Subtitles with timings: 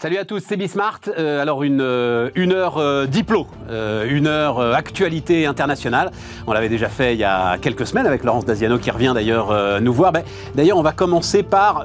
[0.00, 1.00] Salut à tous, c'est Bismart.
[1.08, 3.04] Euh, alors une, euh, une heure euh,
[3.68, 6.12] euh, une heure actualité internationale.
[6.46, 9.80] On l'avait déjà fait il y a quelques semaines avec Laurence Daziano qui revient d'ailleurs
[9.80, 10.12] nous voir.
[10.12, 10.22] Ben,
[10.54, 11.84] d'ailleurs, on va commencer par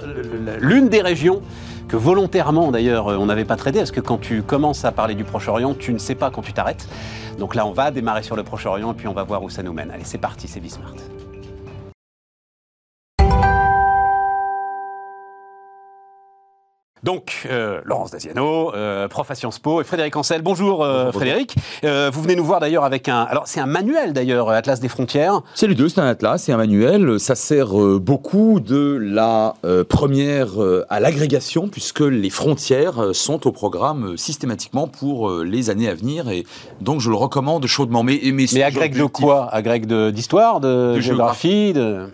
[0.59, 1.41] l'une des régions
[1.88, 5.23] que volontairement d'ailleurs on n'avait pas traité parce que quand tu commences à parler du
[5.23, 6.88] Proche-Orient, tu ne sais pas quand tu t'arrêtes.
[7.39, 9.63] Donc là, on va démarrer sur le Proche-Orient et puis on va voir où ça
[9.63, 9.89] nous mène.
[9.89, 10.93] Allez, c'est parti, c'est Bismart.
[17.03, 20.41] Donc, euh, Laurence Daziano, euh, prof à Sciences Po, et Frédéric Ancel.
[20.41, 21.55] Bonjour, euh, Frédéric.
[21.84, 23.23] Vous venez nous voir d'ailleurs avec un...
[23.23, 25.41] Alors, c'est un manuel d'ailleurs, Atlas des frontières.
[25.53, 27.20] C'est les deux, c'est un atlas, c'est un manuel.
[27.20, 29.55] Ça sert beaucoup de la
[29.89, 30.52] première
[30.89, 36.29] à l'agrégation, puisque les frontières sont au programme systématiquement pour les années à venir.
[36.29, 36.45] Et
[36.79, 38.04] donc, je le recommande chaudement.
[38.04, 39.49] Mais, mais, Mais agrègue de quoi?
[39.54, 42.07] Agrègue de- d'histoire, de, De géographie, de...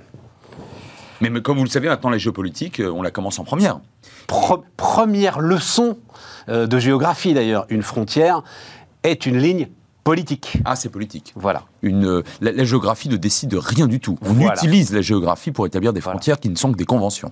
[1.21, 3.79] mais, mais comme vous le savez, maintenant, la géopolitique, euh, on la commence en première.
[4.27, 5.97] Pro- première leçon
[6.49, 7.65] euh, de géographie d'ailleurs.
[7.69, 8.43] Une frontière
[9.03, 9.67] est une ligne
[10.03, 10.57] politique.
[10.65, 11.33] Ah, c'est politique.
[11.35, 11.63] Voilà.
[11.81, 14.17] Une, euh, la, la géographie ne décide de rien du tout.
[14.21, 14.53] On Voilà.
[14.55, 16.15] utilise la géographie pour établir des Voilà.
[16.17, 17.31] frontières qui ne sont que des conventions.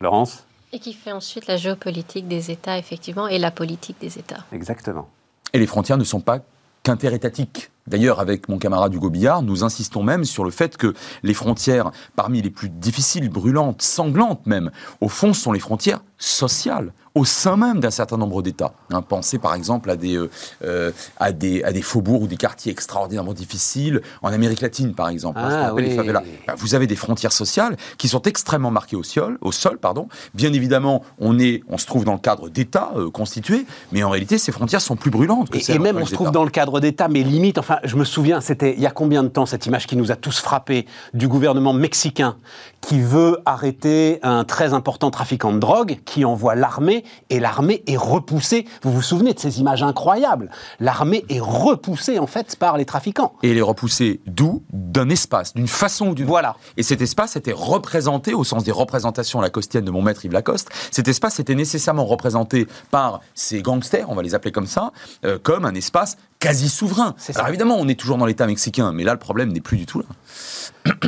[0.00, 0.44] Laurence?
[0.72, 4.44] Et qui fait ensuite la géopolitique des États, effectivement, et la politique des États.
[4.52, 5.08] Exactement.
[5.52, 6.40] Et les frontières ne sont pas
[6.82, 7.70] qu'interétatiques.
[7.86, 11.90] D'ailleurs, avec mon camarade Hugo Billard, nous insistons même sur le fait que les frontières,
[12.16, 14.70] parmi les plus difficiles, brûlantes, sanglantes même,
[15.02, 18.72] au fond, sont les frontières sociales, au sein même d'un certain nombre d'États.
[18.90, 20.30] Hein, pensez par exemple à des, euh,
[20.64, 25.08] euh, à, des, à des faubourgs ou des quartiers extraordinairement difficiles, en Amérique latine par
[25.08, 26.22] exemple, hein, ce qu'on Ah, les favelas.
[26.46, 30.08] Ben, vous avez des frontières sociales qui sont extrêmement marquées au sol, au sol pardon.
[30.34, 34.10] Bien évidemment, on, est, on se trouve dans le cadre d'États euh, constitués, mais en
[34.10, 36.50] réalité, ces frontières sont plus brûlantes que Et, et même on se trouve dans le
[36.50, 39.46] cadre d'État, mais limite, enfin, je me souviens, c'était il y a combien de temps
[39.46, 42.36] cette image qui nous a tous frappés du gouvernement mexicain
[42.80, 47.96] qui veut arrêter un très important trafiquant de drogue, qui envoie l'armée, et l'armée est
[47.96, 48.66] repoussée.
[48.82, 50.50] Vous vous souvenez de ces images incroyables?
[50.80, 53.34] L'armée est repoussée en fait par les trafiquants.
[53.42, 54.62] et les repousser d'où?
[54.72, 56.56] D'un espace, d'une façon ou d'une Voilà.
[56.76, 60.70] Et cet espace était représenté, au sens des représentations lacostiennes de mon maître Yves Lacoste,
[60.90, 64.92] cet espace était nécessairement représenté par ces gangsters, on va les appeler comme ça,
[65.24, 67.14] euh, comme un espace quasi souverain.
[67.34, 69.86] Alors évidemment, on est toujours dans l'État mexicain, mais là, le problème n'est plus du
[69.86, 70.06] tout là.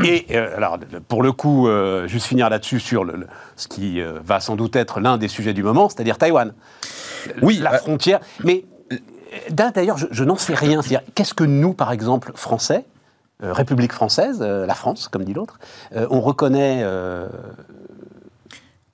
[0.05, 3.27] Et euh, alors, pour le coup, euh, juste finir là-dessus sur le- le-
[3.57, 6.53] ce qui euh, va sans doute être l'un des sujets du moment, c'est-à-dire Taïwan.
[7.43, 8.21] Oui, la frontière.
[8.45, 8.65] Mais
[9.51, 10.81] d'ailleurs, je, je n'en sais rien.
[10.83, 12.85] C'est-à-dire, qu'est-ce que nous, par exemple, Français,
[13.41, 15.59] République française, la France, comme dit l'autre,
[15.95, 16.83] on reconnaît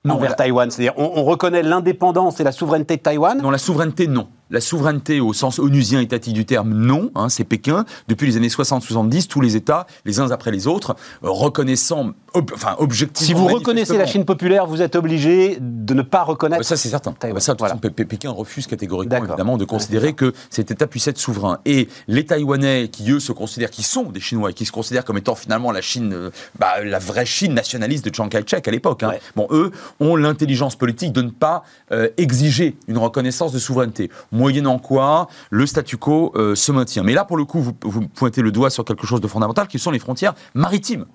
[0.05, 0.69] Non, envers la- Taïwan?
[0.69, 3.41] C'est-à-dire, on, on reconnaît l'indépendance et la souveraineté de Taïwan?
[3.41, 4.27] Non, la souveraineté, non.
[4.49, 7.09] La souveraineté au sens onusien étatique du terme, non.
[7.15, 7.85] hein, c'est Pékin.
[8.07, 12.51] Depuis les années 60-70, tous les États, les uns après les autres, euh, reconnaissant, ob-
[12.53, 13.25] enfin, objectivement.
[13.27, 16.59] Si vous reconnaissez la Chine populaire, vous êtes obligé de ne pas reconnaître.
[16.61, 17.15] Bah ça, c'est certain.
[17.19, 17.75] Bah ça, de Voilà.
[17.81, 21.59] façon, Pékin refuse catégoriquement, évidemment, de considérer que cet État puisse être souverain.
[21.65, 25.05] Et les Taïwanais, qui eux se considèrent, qui sont des Chinois, et qui se considèrent
[25.05, 26.29] comme étant finalement la Chine, euh,
[26.59, 29.03] bah, la vraie Chine nationaliste de Chiang Kai-shek à l'époque.
[29.03, 29.09] hein.
[29.09, 29.21] Ouais.
[29.35, 34.09] Bon, eux ont l'intelligence politique de ne pas euh, exiger une reconnaissance de souveraineté.
[34.43, 37.03] Moyennant quoi, le statu quo euh, se maintient.
[37.03, 39.67] Mais là, pour le coup, vous, vous pointez le doigt sur quelque chose de fondamental,
[39.69, 41.05] qui sont les frontières maritimes.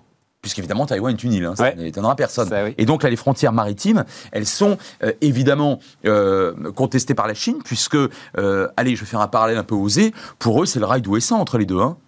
[0.41, 1.75] Puisqu'évidemment, Taïwan est une île, hein, ça Ouais.
[1.77, 2.49] n'étonnera personne.
[2.49, 2.75] Ça, oui.
[2.78, 7.59] Et donc là, les frontières maritimes, elles sont euh, évidemment euh, contestées par la Chine,
[7.62, 10.87] puisque, euh, allez, je vais faire un parallèle un peu osé, pour eux, c'est le
[10.87, 11.81] rail d'Ouessant entre les deux.
[11.81, 11.99] Hein.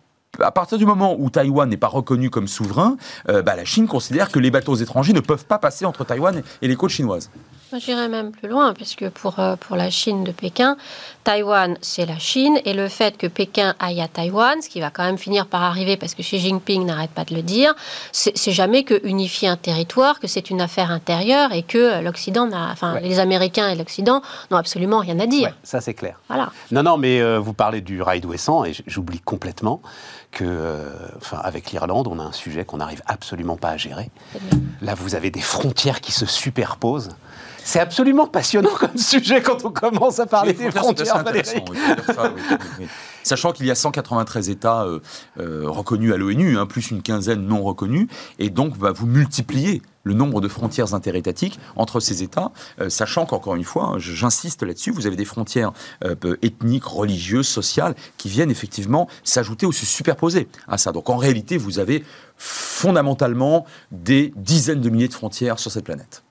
[0.40, 4.30] À partir du moment où Taïwan n'est pas reconnu comme souverain, bah, la Chine considère
[4.30, 7.30] que les bateaux étrangers ne peuvent pas passer entre Taïwan et les côtes chinoises.
[7.78, 10.76] J'irais même plus loin, puisque pour, euh, pour la Chine de Pékin,
[11.24, 14.90] Taïwan, c'est la Chine, et le fait que Pékin aille à Taïwan, ce qui va
[14.90, 17.74] quand même finir par arriver, parce que Xi Jinping n'arrête pas de le dire,
[18.12, 22.48] c'est jamais que unifier un territoire, que c'est une affaire intérieure, et que euh, l'Occident
[22.52, 23.02] enfin, Ouais.
[23.02, 24.20] les Américains et l'Occident
[24.50, 25.48] n'ont absolument rien à dire.
[25.48, 26.18] Ouais, ça, c'est clair.
[26.28, 26.50] Voilà.
[26.72, 29.80] Non, non, mais euh, vous parlez du rail d'Ouessant, et j'oublie complètement
[30.32, 34.10] que, euh, enfin, avec l'Irlande, on a un sujet qu'on n'arrive absolument pas à gérer.
[34.80, 37.10] Là, vous avez des frontières qui se superposent.
[37.64, 41.62] C'est absolument passionnant comme sujet quand on commence à parler des frontières Valérie.
[41.70, 41.76] oui,
[42.06, 42.86] ça, oui, oui.
[43.22, 45.00] Sachant qu'il y a 193 États euh,
[45.38, 48.08] euh, reconnus à l'ONU, hein, plus une quinzaine non reconnus,
[48.38, 53.26] et donc bah, vous multipliez le nombre de frontières interétatiques entre ces États, euh, sachant
[53.26, 55.72] qu'encore une fois, hein, j'insiste là-dessus, vous avez des frontières
[56.04, 60.92] euh, ethniques, religieuses, sociales, qui viennent effectivement s'ajouter ou se superposer à ça.
[60.92, 62.04] Donc en réalité, vous avez
[62.36, 66.22] fondamentalement des dizaines de milliers de frontières sur cette planète.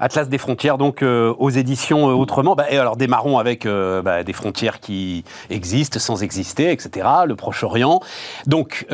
[0.00, 2.54] Atlas des frontières, donc euh, aux éditions euh, Autrement.
[2.54, 7.06] Bah, et alors démarrons avec euh, bah, des frontières qui existent sans exister, etc.
[7.26, 8.00] Le Proche-Orient.
[8.46, 8.86] Donc,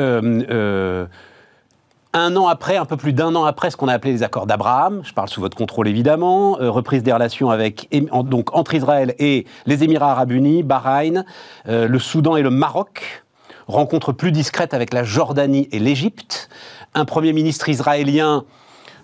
[2.16, 4.46] un an après, un peu plus d'un an après ce qu'on a appelé les accords
[4.46, 9.46] d'Abraham, je parle sous votre contrôle évidemment, reprise des relations avec, donc, entre Israël et
[9.66, 11.24] les Émirats arabes unis, Bahreïn,
[11.66, 13.24] le Soudan et le Maroc,
[13.66, 16.48] rencontre plus discrète avec la Jordanie et l'Égypte,
[16.94, 18.44] un Premier ministre israélien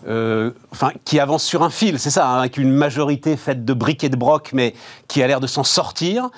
[0.08, 3.74] euh, enfin, qui avance sur un fil, c'est ça, hein, avec une majorité faite de
[3.74, 4.74] briques et de brocs, mais
[5.08, 6.30] qui a l'air de s'en sortir.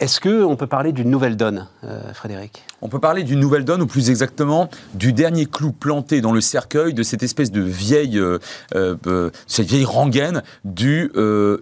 [0.00, 2.62] Est-ce qu'on peut parler d'une nouvelle donne, euh, Frédéric?
[2.82, 6.40] On peut parler d'une nouvelle donne, ou plus exactement du dernier clou planté dans le
[6.40, 11.10] cercueil de cette espèce de vieille, euh, cette vieille rengaine du,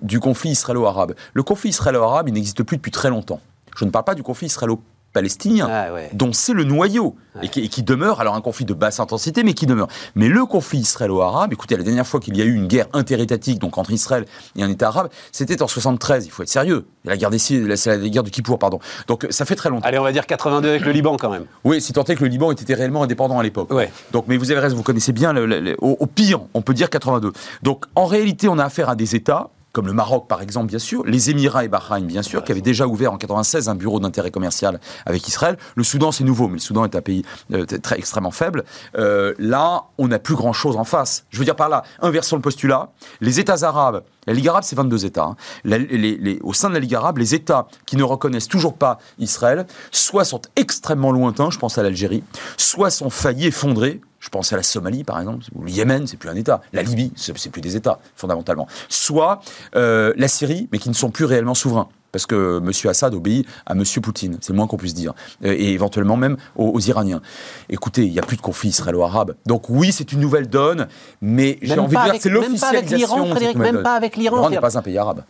[0.03, 1.15] du conflit israélo-arabe.
[1.33, 3.41] Le conflit israélo-arabe, il n'existe plus depuis très longtemps.
[3.75, 4.83] Je ne parle pas du conflit israélo
[5.17, 9.45] palestinien, ah dont c'est le noyau, et, qui, demeure, alors un conflit de basse intensité,
[9.45, 9.89] mais qui demeure.
[10.15, 13.59] Mais le conflit israélo-arabe, écoutez, la dernière fois qu'il y a eu une guerre interétatique,
[13.59, 14.27] donc entre Israël
[14.57, 16.85] et un État arabe, c'était en 73, il faut être sérieux.
[17.07, 18.79] La guerre, des, c'est la guerre de Kippour, pardon.
[19.07, 19.89] Donc ça fait très longtemps.
[19.89, 21.47] Allez, on va dire 82 avec le Liban quand même.
[21.65, 23.73] Oui, si tant est que le Liban était réellement indépendant à l'époque.
[23.73, 23.91] Ouais.
[24.13, 25.35] Donc, mais vous avez raison, vous connaissez bien,
[25.81, 27.33] au, au pire, on peut dire 82.
[27.63, 30.79] Donc en réalité, on a affaire à des États comme le Maroc par exemple, bien
[30.79, 34.01] sûr, les Émirats et Bahreïn, bien sûr, qui avaient déjà ouvert en 96 un bureau
[34.01, 35.59] d'intérêt commercial avec Israël.
[35.75, 38.65] Le Soudan, c'est nouveau, mais le Soudan est un pays euh, très extrêmement faible.
[38.97, 41.27] Euh, là, on n'a plus grand-chose en face.
[41.29, 42.89] Je veux dire par là, inversons le postulat.
[43.21, 45.25] Les États arabes, la Ligue arabe, c'est 22 États.
[45.25, 45.37] Hein.
[45.65, 49.67] les, au sein de la Ligue arabe, les États qui ne reconnaissent toujours pas Israël,
[49.91, 52.25] soit sont extrêmement lointains, je pense à l'Algérie,
[52.57, 56.17] soit sont faillis, effondrés, je pense à la Somalie, par exemple, ou le Yémen, c'est
[56.17, 56.61] plus un État.
[56.73, 58.67] La Libye, c'est plus des États, fondamentalement.
[58.89, 59.41] Soit
[59.77, 62.71] euh, la Syrie, mais qui ne sont plus réellement souverains parce que M.
[62.91, 63.85] Assad obéit à M.
[64.03, 65.13] Poutine, c'est le moins qu'on puisse dire,
[65.45, 67.21] euh, et éventuellement même aux, Iraniens.
[67.69, 69.35] Écoutez, il n'y a plus de conflit israélo-arabe.
[69.45, 70.89] Donc oui, c'est une nouvelle donne,
[71.21, 73.35] mais j'ai envie de dire que c'est l'officialisation.
[73.57, 74.37] Même pas avec l'Iran.
[74.37, 75.25] L'Iran n'est pas un pays arabe.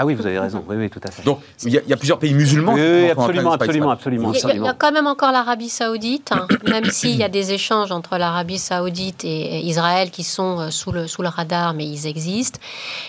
[0.00, 0.64] Ah oui, vous avez raison.
[0.66, 1.22] Oui, oui, tout à fait.
[1.24, 2.72] Donc, il y, a plusieurs pays musulmans.
[2.72, 7.16] Oui, absolument, absolument, absolument, Il y, a, quand même encore l'Arabie Saoudite, hein, même s'il
[7.16, 11.20] y a des échanges entre l'Arabie Saoudite et Israël qui sont euh, sous le, sous
[11.20, 12.58] le radar, mais ils existent.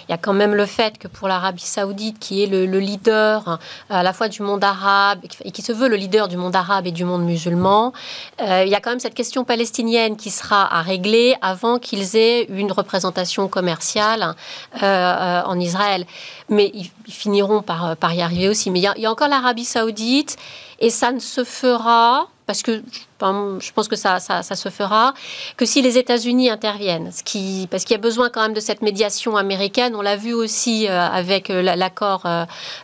[0.09, 3.47] Il y a quand même le fait que pour l'Arabie Saoudite, qui est le, leader
[3.47, 3.59] hein,
[3.89, 6.87] à la fois du monde arabe et qui se veut le leader du monde arabe
[6.87, 7.94] et du monde musulman,
[8.41, 12.17] euh, il y a quand même cette question palestinienne qui sera à régler avant qu'ils
[12.17, 14.35] aient une représentation commerciale
[14.83, 16.05] euh, en Israël.
[16.49, 16.69] Mais
[17.07, 18.72] ils, finiront par, euh, par y arriver aussi.
[18.72, 20.38] Mais il y, a, encore l'Arabie saoudite,
[20.80, 22.83] et ça ne se fera, parce que
[23.19, 25.13] je pense que ça, ça, se fera,
[25.57, 27.12] que si les États-Unis interviennent.
[27.12, 29.95] Ce qui, parce qu'il y a besoin quand même de cette médiation américaine.
[29.95, 32.28] On l'a vu aussi euh, avec euh, l'accord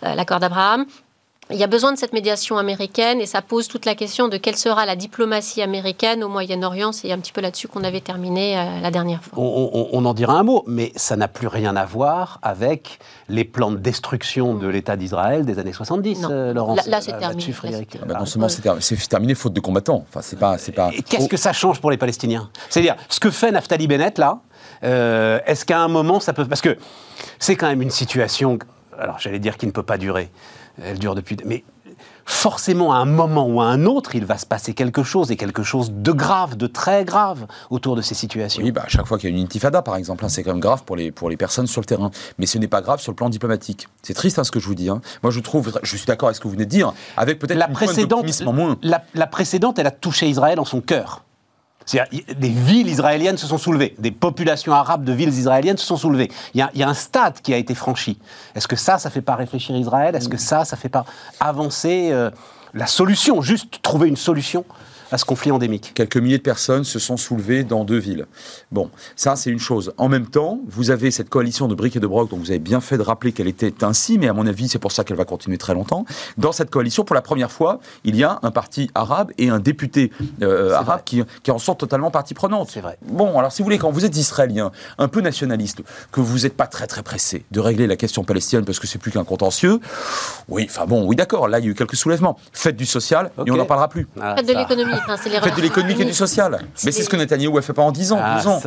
[0.01, 0.85] l'accord d'Abraham.
[1.49, 4.35] Il y a besoin de cette médiation américaine et ça pose toute la question de
[4.35, 6.91] quelle sera la diplomatie américaine au Moyen-Orient.
[6.91, 9.41] C'est un petit peu là-dessus qu'on avait terminé euh, la dernière fois.
[9.41, 12.99] On, en dira un mot, mais ça n'a plus rien à voir avec
[13.29, 16.85] les plans de destruction de l'État d'Israël des années 70, euh, Laurence.
[16.85, 17.53] Là, c'est terminé.
[17.63, 20.03] Ah bah non seulement c'est terminé, faute de combattants.
[20.09, 20.91] Enfin, c'est pas, pas.
[21.07, 22.49] Qu'est-ce que ça change pour les Palestiniens?
[22.69, 24.39] C'est-à-dire, ce que fait Naftali Bennett là,
[24.83, 26.77] euh, est-ce qu'à un moment ça peut, parce que
[27.39, 28.59] c'est quand même une situation,
[28.99, 30.29] alors j'allais dire qui ne peut pas durer
[30.81, 31.37] elle dure depuis.
[31.45, 31.63] Mais
[32.25, 35.37] forcément, à un moment ou à un autre, il va se passer quelque chose, et
[35.37, 38.63] quelque chose de grave, de très grave, autour de ces situations.
[38.63, 40.51] Oui, bah, à chaque fois qu'il y a une intifada, par exemple, hein, c'est quand
[40.51, 42.11] même grave pour les, pour les personnes sur le terrain.
[42.37, 43.87] Mais ce n'est pas grave sur le plan diplomatique.
[44.03, 44.89] C'est triste hein, ce que je vous dis.
[44.89, 45.01] Hein.
[45.23, 47.57] Moi, je trouve, je suis d'accord avec ce que vous venez de dire, avec peut-être
[47.57, 48.77] la précédente, moins.
[48.83, 51.23] la précédente, elle a touché Israël en son cœur.
[51.87, 55.95] C'est-à-dire, des villes israéliennes se sont soulevées, des populations arabes de villes israéliennes se sont
[55.95, 56.29] soulevées.
[56.53, 58.19] Il y a, un stade qui a été franchi.
[58.55, 60.13] Est-ce que ça, ça ne fait pas réfléchir Israël?
[60.13, 61.05] Est-ce que ça, ça ne fait pas
[61.39, 62.29] avancer euh,
[62.73, 64.65] la solution Juste trouver une solution?
[65.11, 65.91] À ce conflit endémique.
[65.93, 68.25] Quelques milliers de personnes se sont soulevées dans deux villes.
[68.71, 69.93] Bon, ça c'est une chose.
[69.97, 72.59] En même temps, vous avez cette coalition de briques et de brocs dont vous avez
[72.59, 75.17] bien fait de rappeler qu'elle était ainsi, mais à mon avis c'est pour ça qu'elle
[75.17, 76.05] va continuer très longtemps.
[76.37, 79.59] Dans cette coalition, pour la première fois, il y a un parti arabe et un
[79.59, 80.11] député
[80.41, 82.69] euh, arabe qui, qui, en sont totalement partie prenante.
[82.71, 82.97] C'est vrai.
[83.07, 86.55] Bon, alors si vous voulez, quand vous êtes israélien, un peu nationaliste, que vous n'êtes
[86.55, 89.79] pas très très pressé de régler la question palestinienne parce que c'est plus qu'un contentieux,
[90.47, 92.37] oui, enfin bon, oui d'accord, là il y a eu quelques soulèvements.
[92.51, 94.07] Faites du social et on n'en parlera plus.
[94.35, 94.96] Faites de l'économie.
[95.17, 96.59] Faites de l'économique et du social.
[96.83, 98.61] Mais c'est ce que Netanyahou a fait pendant 10 ans, ah, 12 ans.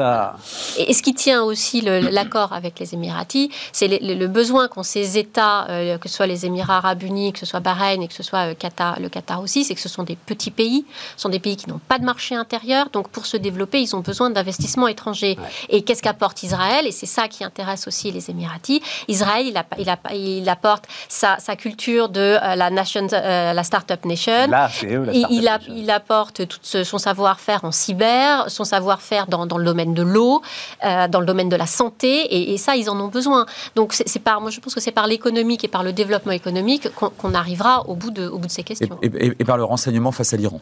[0.79, 5.69] Et ce qui tient aussi l'accord avec les Émiratis, c'est le, besoin qu'ont ces États,
[5.69, 8.23] euh, que ce soit les Émirats arabes unis, que ce soit Bahreïn et que ce
[8.23, 10.85] soit euh, Qatar, le Qatar aussi, c'est que ce sont des petits pays,
[11.17, 13.97] ce sont des pays qui n'ont pas de marché intérieur, donc pour se développer, ils
[13.97, 15.37] ont besoin d'investissements étrangers.
[15.69, 16.87] Et qu'est-ce qu'apporte Israël?
[16.87, 18.81] Et c'est ça qui intéresse aussi les Émiratis.
[19.09, 23.65] Israël, il, a, il, a, il apporte sa, sa, culture de euh, la, nation, la
[23.65, 24.49] Startup Nation.
[24.49, 29.65] Là, eux, la il, il, apporte tout son savoir-faire en cyber, son savoir-faire dans, le
[29.65, 30.43] domaine de l'eau,
[30.85, 33.47] euh, dans le domaine de la santé, et, ça, ils en ont besoin.
[33.77, 36.89] Donc, c'est par, moi, je pense que c'est par l'économique et par le développement économique
[36.95, 38.99] qu'on arrivera au bout de ces questions.
[39.03, 40.61] Et, par le renseignement face à l'Iran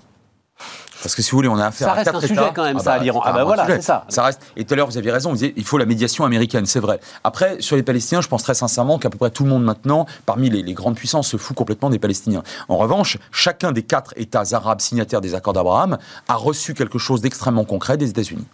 [1.03, 2.51] Parce que si vous voulez, on a affaire Ça à reste quatre un sujet États.
[2.55, 3.21] quand même, Ah ça, à l'Iran.
[3.23, 4.05] c'est Ah bah voilà, c'est ça.
[4.09, 4.41] Ça reste.
[4.57, 5.31] Et tout à l'heure, vous aviez raison.
[5.31, 6.99] Vous disiez, il faut la médiation américaine, c'est vrai.
[7.25, 10.07] Après, sur les Palestiniens, je pense très sincèrement qu'à peu près tout le monde maintenant,
[10.27, 12.43] parmi les, les grandes puissances, se fout complètement des Palestiniens.
[12.69, 17.21] En revanche, chacun des quatre États arabes signataires des accords d'Abraham a reçu quelque chose
[17.21, 18.47] d'extrêmement concret des États-Unis.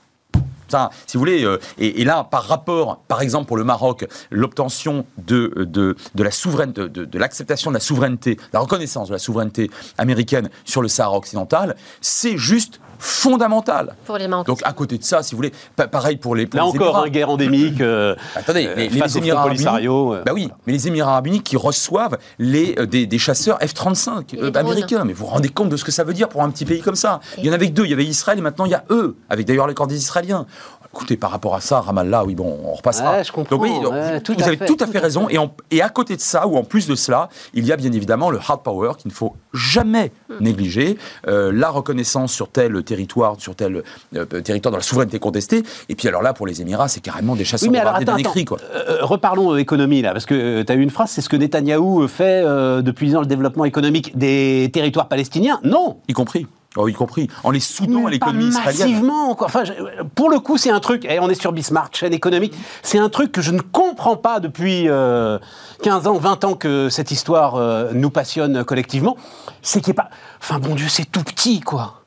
[0.69, 5.53] Si vous voulez, euh, et, là, par rapport, par exemple, pour le Maroc, l'obtention de,
[5.69, 9.19] de, de la souveraineté, de, de- de l'acceptation de la souveraineté, la reconnaissance de la
[9.19, 13.95] souveraineté américaine sur le Sahara occidental, c'est juste fondamental.
[14.07, 14.25] Pour les.
[14.47, 16.71] Donc, à côté de ça, si vous voulez, pa- pareil pour les, pour Là les
[16.71, 17.05] encore, Émirats.
[17.07, 17.81] un guerre endémique.
[17.81, 19.57] euh, Attendez, euh, les, les Émirats arabes
[19.87, 23.59] euh, bah oui, mais les Émirats arabes unis qui reçoivent les, euh, des, des chasseurs
[23.61, 24.57] F-35 Et euh, les drones.
[24.57, 25.05] américains.
[25.05, 26.81] Mais vous vous rendez compte de ce que ça veut dire pour un petit pays
[26.81, 27.21] comme ça?
[27.39, 28.85] Il y en avait que deux, il y avait Israël et maintenant il y a
[28.91, 30.47] eux, avec d'ailleurs l'accord des Israéliens.
[30.95, 33.15] Écoutez, par rapport à ça, Ramallah, oui, bon, on repassera.
[33.17, 34.93] Ouais, je comprends, Donc oui, ouais, vous, tout vous à avez fait, tout à tout
[34.93, 35.27] fait à raison.
[35.27, 35.35] fait.
[35.35, 37.77] Et, en- et à côté de ça, ou en plus de cela, il y a
[37.77, 40.35] bien évidemment le hard power qu'il ne faut jamais Hmm.
[40.43, 40.97] négliger.
[41.29, 43.83] Euh, la reconnaissance sur tel territoire, sur tel
[44.17, 45.63] euh, territoire dans la souveraineté contestée.
[45.89, 48.11] Et puis alors là, pour les Émirats, c'est carrément des chasseurs Oui, mais alors bombardés
[48.13, 48.31] attends, attends.
[48.31, 48.59] écrit, quoi.
[48.75, 51.37] Euh, reparlons euh, économie là, parce que tu as eu une phrase, c'est ce que
[51.37, 55.61] Netanyahou fait euh, depuis dans le développement économique des territoires palestiniens.
[55.65, 56.47] Non, Y compris.
[56.77, 57.29] Oh, y compris.
[57.45, 58.91] En les soudant à l'économie israélienne.
[58.91, 59.35] massivement.
[59.37, 59.47] Quoi.
[59.47, 61.05] Enfin, je- pour le coup, c'est un truc.
[61.05, 62.55] Et on est sur Bismarck, chaîne économique.
[62.83, 65.39] C'est un truc que je ne comprends pas depuis euh,
[65.83, 69.17] 15 ans, 20 ans que cette histoire euh, nous passionne collectivement.
[69.63, 70.11] C'est qu'il n'y a pas.
[70.41, 72.04] Enfin, bon Dieu, c'est tout petit, quoi.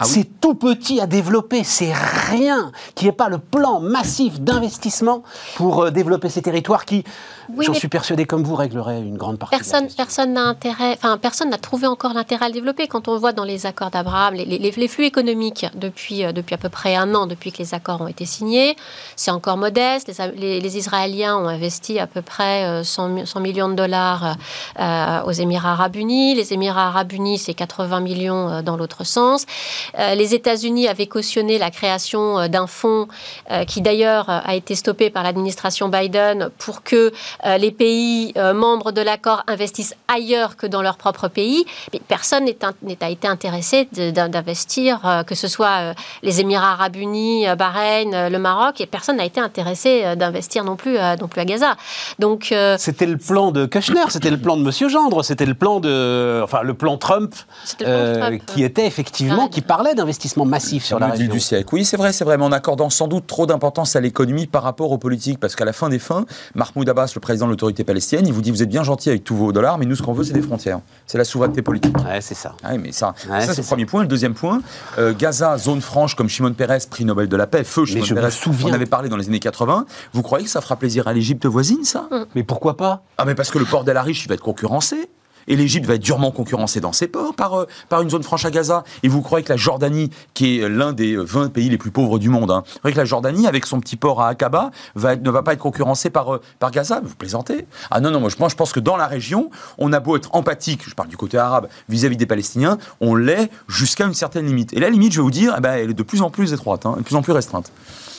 [0.00, 0.10] Ah oui.
[0.12, 2.70] C'est tout petit à développer, c'est rien.
[2.94, 5.22] Qu'il n'y ait pas le plan massif d'investissement
[5.56, 7.04] pour euh, développer ces territoires qui,
[7.48, 9.56] Oui, j'en suis persuadé comme vous, régleraient une grande partie.
[9.56, 10.04] de la Personne, question.
[10.04, 12.86] personne n'a intérêt, enfin personne n'a trouvé encore l'intérêt à le développer.
[12.86, 16.54] Quand on voit dans les accords d'Abraham, les, les- les flux économiques depuis, euh, depuis
[16.54, 18.76] à peu près un an, depuis que les accords ont été signés,
[19.16, 20.08] c'est encore modeste.
[20.08, 23.74] Les, les- les Israéliens ont investi à peu près euh, 100, mi- 100 millions de
[23.74, 24.36] dollars
[24.78, 26.34] euh, aux Émirats arabes unis.
[26.34, 29.44] Les Émirats arabes unis, c'est 80 millions euh, dans l'autre sens.
[29.98, 33.08] Euh, les États-Unis avaient cautionné la création euh, d'un fonds
[33.50, 37.12] euh, qui d'ailleurs a été stoppé par l'administration Biden pour que
[37.58, 41.64] les pays membres de l'accord investissent ailleurs que dans leur propre pays.
[41.92, 48.38] Mais personne n'a été intéressé d'investir, que ce soit les Émirats arabes unis, Bahreïn, le
[48.38, 51.76] Maroc, et personne n'a été intéressé d'investir non plus, non plus à Gaza.
[52.18, 55.80] Donc, C'était le plan de Kushner, c'était le plan de Monsieur Gendre, c'était le plan
[55.80, 57.34] de, enfin le plan Trump,
[57.80, 61.32] le plan euh, qui était effectivement, qui parlait d'investissement massif sur la région.
[61.32, 61.68] du siècle.
[61.72, 64.64] Oui, c'est vrai, c'est vrai, mais en accordant sans doute trop d'importance à l'économie par
[64.64, 66.24] rapport aux politiques, parce qu'à la fin des fins,
[66.56, 69.22] Mahmoud Abbas, le président de l'autorité palestinienne, il vous dit vous êtes bien gentil avec
[69.22, 71.96] tous vos dollars, mais nous ce qu'on veut c'est des frontières, c'est la souveraineté politique.
[71.98, 72.54] Ouais, c'est ça.
[72.68, 73.68] Oui, mais ça, Ouais, ça c'est le ça.
[73.68, 74.02] premier point.
[74.02, 74.60] Le deuxième point,
[74.98, 78.14] euh, Gaza, zone franche comme Shimon Peres, prix Nobel de la paix, feu Shimon je
[78.14, 78.70] me Peres, souviens.
[78.70, 79.86] on avait parlé dans les années 80.
[80.12, 82.08] Vous croyez que ça fera plaisir à l'Égypte voisine, ça?
[82.34, 83.02] Mais pourquoi pas?
[83.16, 85.08] Ah mais parce que le port d'El Arish, il va être concurrencé.
[85.48, 88.44] Et l'Égypte va être durement concurrencée dans ses ports par, euh, par une zone franche
[88.44, 88.84] à Gaza.
[89.02, 91.90] Et vous croyez que la Jordanie, qui est l'un des euh, 20 pays les plus
[91.90, 95.52] pauvres du monde, hein, la Jordanie, avec son petit port à Aqaba, ne va pas
[95.52, 97.00] être concurrencée par, euh, par Gaza?
[97.02, 97.66] Vous plaisantez?
[97.90, 100.16] Ah non, non, moi je, moi je pense que dans la région, on a beau
[100.16, 104.46] être empathique, je parle du côté arabe, vis-à-vis des Palestiniens, on l'est jusqu'à une certaine
[104.46, 104.72] limite.
[104.72, 106.52] Et la limite, je vais vous dire, eh ben, elle est de plus en plus
[106.52, 107.72] étroite, hein, de plus en plus restreinte.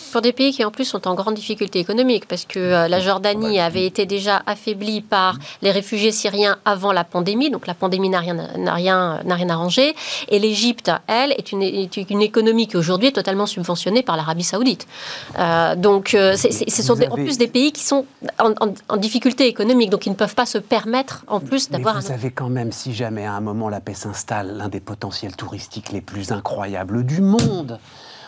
[0.09, 2.99] Pour des pays qui en plus sont en grande difficulté économique, parce que euh, la
[2.99, 8.09] Jordanie avait été déjà affaiblie par les réfugiés syriens avant la pandémie, donc la pandémie
[8.09, 9.95] n'a rien, n'a rien, n'a rien arrangé,
[10.29, 14.43] et l'Égypte, elle, est une, est une économie qui aujourd'hui est totalement subventionnée par l'Arabie
[14.43, 14.87] saoudite.
[15.37, 18.05] Euh, donc euh, c'est- c'est- ce sont des- en plus des pays qui sont
[18.39, 21.77] en, en- en difficulté économique, donc ils ne peuvent pas se permettre en plus Mais
[21.77, 21.99] d'avoir un...
[22.01, 25.35] vous avez quand même, si jamais à un moment la paix s'installe, l'un des potentiels
[25.35, 27.79] touristiques les plus incroyables du monde.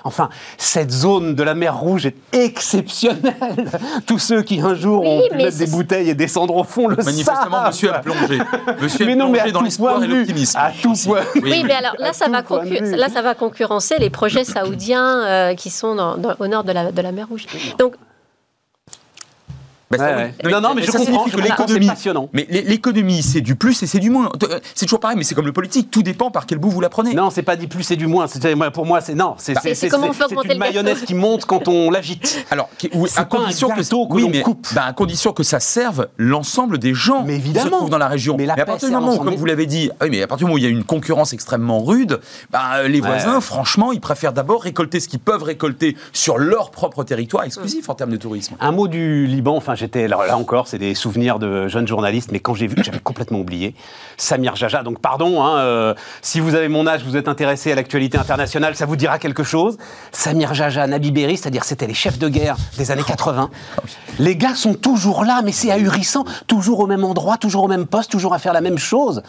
[0.03, 3.35] Enfin, cette zone de la mer Rouge est exceptionnelle.
[4.07, 6.63] Tous ceux qui un jour Oui, ont pu mais mettre des bouteilles et descendre au
[6.63, 7.67] fond le Manifestement, savent.
[7.67, 8.39] monsieur a plongé.
[8.81, 10.57] Monsieur Mais a non, mais plongé à dans l'espoir et l'optimisme.
[10.59, 11.21] À tout point.
[11.41, 12.41] Oui, mais alors là, ça, va
[12.97, 16.91] là, ça concurrencer les projets saoudiens euh, qui sont dans- dans- au nord de la,
[16.91, 17.45] de la mer Rouge.
[17.77, 17.95] Donc,
[19.91, 20.51] Bah, Ouais, ouais.
[20.51, 22.29] Non, non, mais je ça comprends, que l'économie, c'est passionnant.
[22.33, 24.29] mais l'é- l'économie, c'est du plus et c'est du moins.
[24.75, 25.89] C'est toujours pareil, mais c'est comme le politique.
[25.91, 27.13] Tout dépend par quel bout vous la prenez.
[27.13, 28.25] Non, c'est pas dit plus et du moins.
[28.73, 29.35] Pour moi, c'est non.
[29.37, 29.53] C'est
[29.93, 32.45] augmenter une mayonnaise qui monte quand on l'agite.
[32.51, 32.69] Alors,
[33.15, 33.81] à condition que,
[34.13, 34.67] oui, coupe.
[34.73, 37.77] bah, à condition que ça serve l'ensemble des gens Mais qui se évidemment.
[37.77, 38.35] trouvent dans la région.
[38.37, 40.27] Mais la à partir du moment où, comme vous l'avez dit, ah oui, mais à
[40.27, 42.19] partir du moment où il y a une concurrence extrêmement rude,
[42.51, 43.41] bah, les voisins, Ouais.
[43.41, 47.95] franchement, ils préfèrent d'abord récolter ce qu'ils peuvent récolter sur leur propre territoire exclusif en
[47.95, 48.55] termes de tourisme.
[48.59, 52.31] Un mot du Liban, enfin j'étais là, là encore, c'est des souvenirs de jeunes journalistes,
[52.31, 53.75] mais quand j'ai vu, j'avais complètement oublié,
[54.17, 57.75] Samir Jaja, donc pardon, hein, euh, si vous avez mon âge, vous êtes intéressé à
[57.75, 59.77] l'actualité internationale, ça vous dira quelque chose.
[60.11, 63.49] Samir Jaja, Nabi Berri, c'est-à-dire c'était les chefs de guerre des années 80.
[64.19, 67.87] Les gars sont toujours là, mais c'est ahurissant, toujours au même endroit, toujours au même
[67.87, 69.23] poste, toujours à faire la même chose.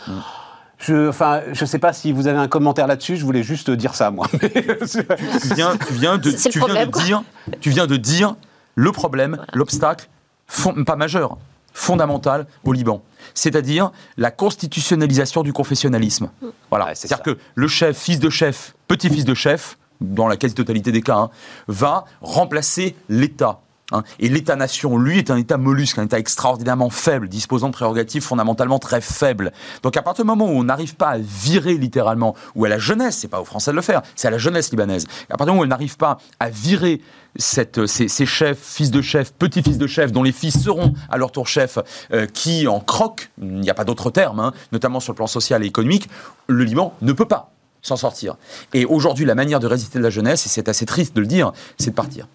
[0.79, 3.17] Je, enfin, je sais pas si vous avez un commentaire là-dessus.
[3.17, 4.27] Je voulais juste dire ça, moi.
[4.41, 7.03] tu viens, tu viens de, C'est le tu viens problème, de quoi.
[7.05, 7.23] dire,
[7.61, 8.35] tu viens de dire
[8.75, 10.09] le problème, l'obstacle,
[10.53, 11.39] fond- pas majeur,
[11.73, 13.03] fondamental au Liban.
[13.35, 16.31] C'est-à-dire la constitutionnalisation du confessionnalisme.
[16.71, 16.87] Voilà.
[16.87, 20.93] Ouais, c'est C'est-à-dire que le chef, fils de chef, petit-fils de chef, dans la quasi-totalité
[20.93, 21.31] des cas, hein,
[21.69, 23.61] va remplacer l'État.
[23.93, 24.03] Hein.
[24.19, 28.79] Et l'État-nation, lui, est un État mollusque, un État extraordinairement faible, disposant de prérogatives fondamentalement
[28.79, 29.53] très faibles.
[29.83, 32.79] Donc à partir du moment où on n'arrive pas à virer littéralement, ou à la
[32.79, 35.47] jeunesse, c'est pas aux Français de le faire, c'est à la jeunesse libanaise, à partir
[35.47, 37.01] du moment où elle n'arrive pas à virer
[37.37, 41.33] ces, ces chefs, fils de chefs, petits-fils de chefs, dont les fils seront à leur
[41.33, 41.79] tour chefs,
[42.13, 45.27] euh, qui en croquent, il n'y a pas d'autre terme, hein, notamment sur le plan
[45.27, 46.09] social et économique,
[46.47, 48.37] le Liban ne peut pas s'en sortir.
[48.73, 51.27] Et aujourd'hui, la manière de résister de la jeunesse, et c'est assez triste de le
[51.27, 52.29] dire, c'est de partir.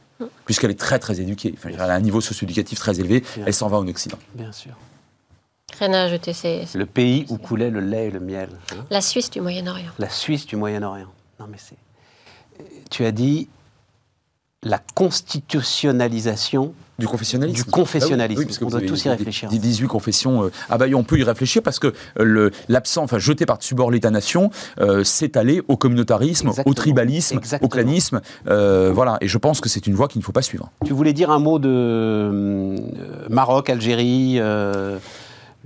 [0.45, 3.67] Puisqu'elle est très très éduquée, Enfin, elle a un niveau socio-éducatif très élevé, elle s'en
[3.67, 4.17] va en Occident.
[4.33, 4.71] Bien sûr.
[5.79, 8.49] Rien à ajouter, c'est Le pays où coulait le lait et le miel.
[8.71, 8.85] hein.
[8.89, 9.91] la Suisse du Moyen-Orient.
[9.99, 11.11] La Suisse du Moyen-Orient.
[11.39, 11.75] Non, mais c'est.
[12.89, 13.47] Tu as dit
[14.63, 16.73] la constitutionnalisation.
[16.99, 17.63] Du confessionnalisme.
[17.63, 18.39] Du confessionnalisme.
[18.39, 19.49] Ah oui, parce que On doit tous y réfléchir.
[19.49, 20.43] des 18 confessions.
[20.45, 23.91] euh, ah bah on peut y réfléchir parce que euh, l'absent, enfin jeté par-dessus bord
[23.91, 24.49] l'État-nation,
[24.79, 26.71] euh, s'est allé au communautarisme, Exactement.
[26.71, 27.67] au tribalisme, Exactement.
[27.67, 28.21] au clanisme.
[28.47, 29.17] euh, voilà.
[29.21, 30.71] Et je pense que c'est une voie qu'il ne faut pas suivre.
[30.85, 32.75] Tu voulais dire un mot de
[33.29, 34.39] Maroc, Algérie,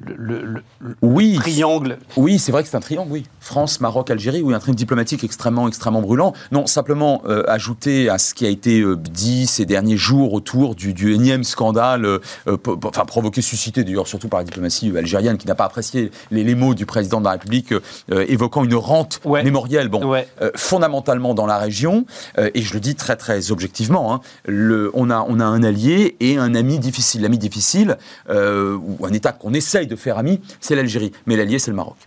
[0.06, 1.98] le, le- le- le Oui, triangle.
[2.18, 3.24] Oui, c'est vrai que c'est un triangle, oui.
[3.40, 6.34] France, Maroc, Algérie, oui, un triangle diplomatique extrêmement, extrêmement brûlant.
[6.52, 10.76] Non, simplement euh, ajouter à ce qui a été euh, dit ces derniers jours autour
[10.76, 14.92] du, du énième scandale, euh, po- po- enfin provoqué, suscité d'ailleurs surtout par la diplomatie
[14.98, 17.74] algérienne qui n'a pas apprécié les, les mots du président de la République
[18.10, 19.44] évoquant une rente Ouais.
[19.44, 19.88] mémorielle.
[19.90, 20.28] Bon, Ouais.
[20.56, 22.06] fondamentalement dans la région,
[22.38, 26.16] et je le dis très très objectivement, hein, le, on, a, on a un allié
[26.20, 27.22] et un ami difficile.
[27.22, 27.98] L'ami difficile,
[28.30, 31.98] ou un État qu'on essaye de faire ami, c'est l'Algérie, mais l'allié c'est le Maroc.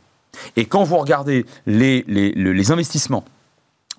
[0.56, 3.24] Et quand vous regardez les, les, le- les investissements,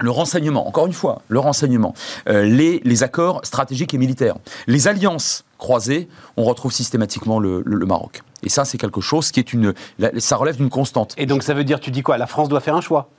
[0.02, 1.94] le renseignement, encore une fois, le renseignement,
[2.28, 4.36] euh, les, les accords stratégiques et militaires,
[4.68, 8.22] les alliances croisées, on retrouve systématiquement le, le- le Maroc.
[8.44, 9.74] Et ça, c'est quelque chose qui est une.
[10.18, 11.14] ça relève d'une constante.
[11.18, 12.18] Et donc ça veut dire, tu dis quoi?
[12.18, 13.10] La France doit faire un choix?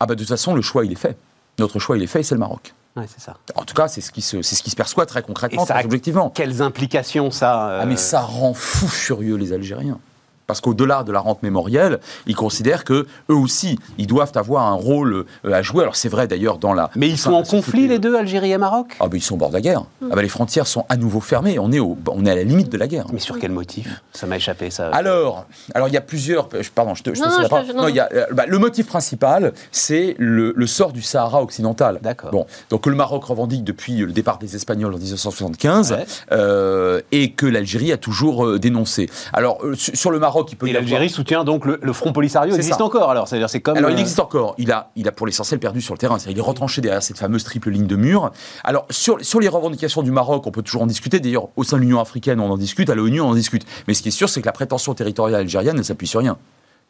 [0.00, 1.16] Ah, bah, de toute façon, le choix, il est fait.
[1.60, 2.74] Notre choix, il est fait, et c'est le Maroc.
[2.96, 3.36] Ouais, c'est ça.
[3.54, 5.66] En tout cas, c'est ce qui se, c'est ce qui se perçoit très concrètement, Et
[5.66, 6.30] ça très objectivement.
[6.30, 9.98] Quelles implications ça euh, Ah, mais ça rend fou furieux les Algériens.
[10.46, 14.74] Parce qu'au-delà de la rente mémorielle, ils considèrent que eux aussi, ils doivent avoir un
[14.74, 15.82] rôle euh, à jouer.
[15.82, 16.90] Alors c'est vrai d'ailleurs dans la.
[16.94, 18.96] Mais ils sont enfin, en conflit les deux, Algérie et Maroc?
[19.00, 19.82] Ah ben ils sont au bord de la guerre.
[20.02, 21.58] Ah ben les frontières sont à nouveau fermées.
[21.58, 23.06] On est, au, on est à la limite de la guerre.
[23.12, 23.88] Mais sur quel motif?
[24.12, 24.88] Ça m'a échappé ça.
[24.90, 26.48] Alors, alors il y a plusieurs.
[26.74, 27.64] Pardon, je te, je Non, non, pas.
[27.64, 30.92] je- non, Non, il y a, euh, bah, le motif principal, c'est le, le sort
[30.92, 31.98] du Sahara occidental.
[32.02, 32.30] D'accord.
[32.30, 36.04] Bon, donc que le Maroc revendique depuis le départ des Espagnols en 1975 Ouais.
[36.32, 39.08] euh, et que l'Algérie a toujours dénoncé.
[39.32, 42.58] Alors sur le Maroc, il peut Et l'Algérie soutient donc le, le Front Polisario C'est
[42.58, 42.84] existe ça.
[42.84, 43.10] encore.
[43.10, 43.76] Alors c'est-à-dire c'est comme.
[43.76, 44.54] Alors, il euh, existe encore.
[44.58, 46.18] Il a, il a pour l'essentiel perdu sur le terrain.
[46.28, 48.32] Il est retranché derrière cette fameuse triple ligne de mur.
[48.64, 51.20] Alors, sur, sur les revendications du Maroc, on peut toujours en discuter.
[51.20, 52.90] D'ailleurs, au sein de l'Union africaine, on en discute.
[52.90, 53.66] À l'ONU, on en discute.
[53.88, 56.36] Mais ce qui est sûr, c'est que la prétention territoriale algérienne ne s'appuie sur rien.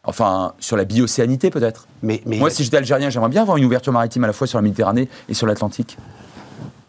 [0.05, 1.89] Enfin, sur la biocéanité, peut-être.
[2.03, 4.47] Mais, mais Moi, si j'étais algérien, j'aimerais bien avoir une ouverture maritime à la fois
[4.47, 5.97] sur la Méditerranée et sur l'Atlantique.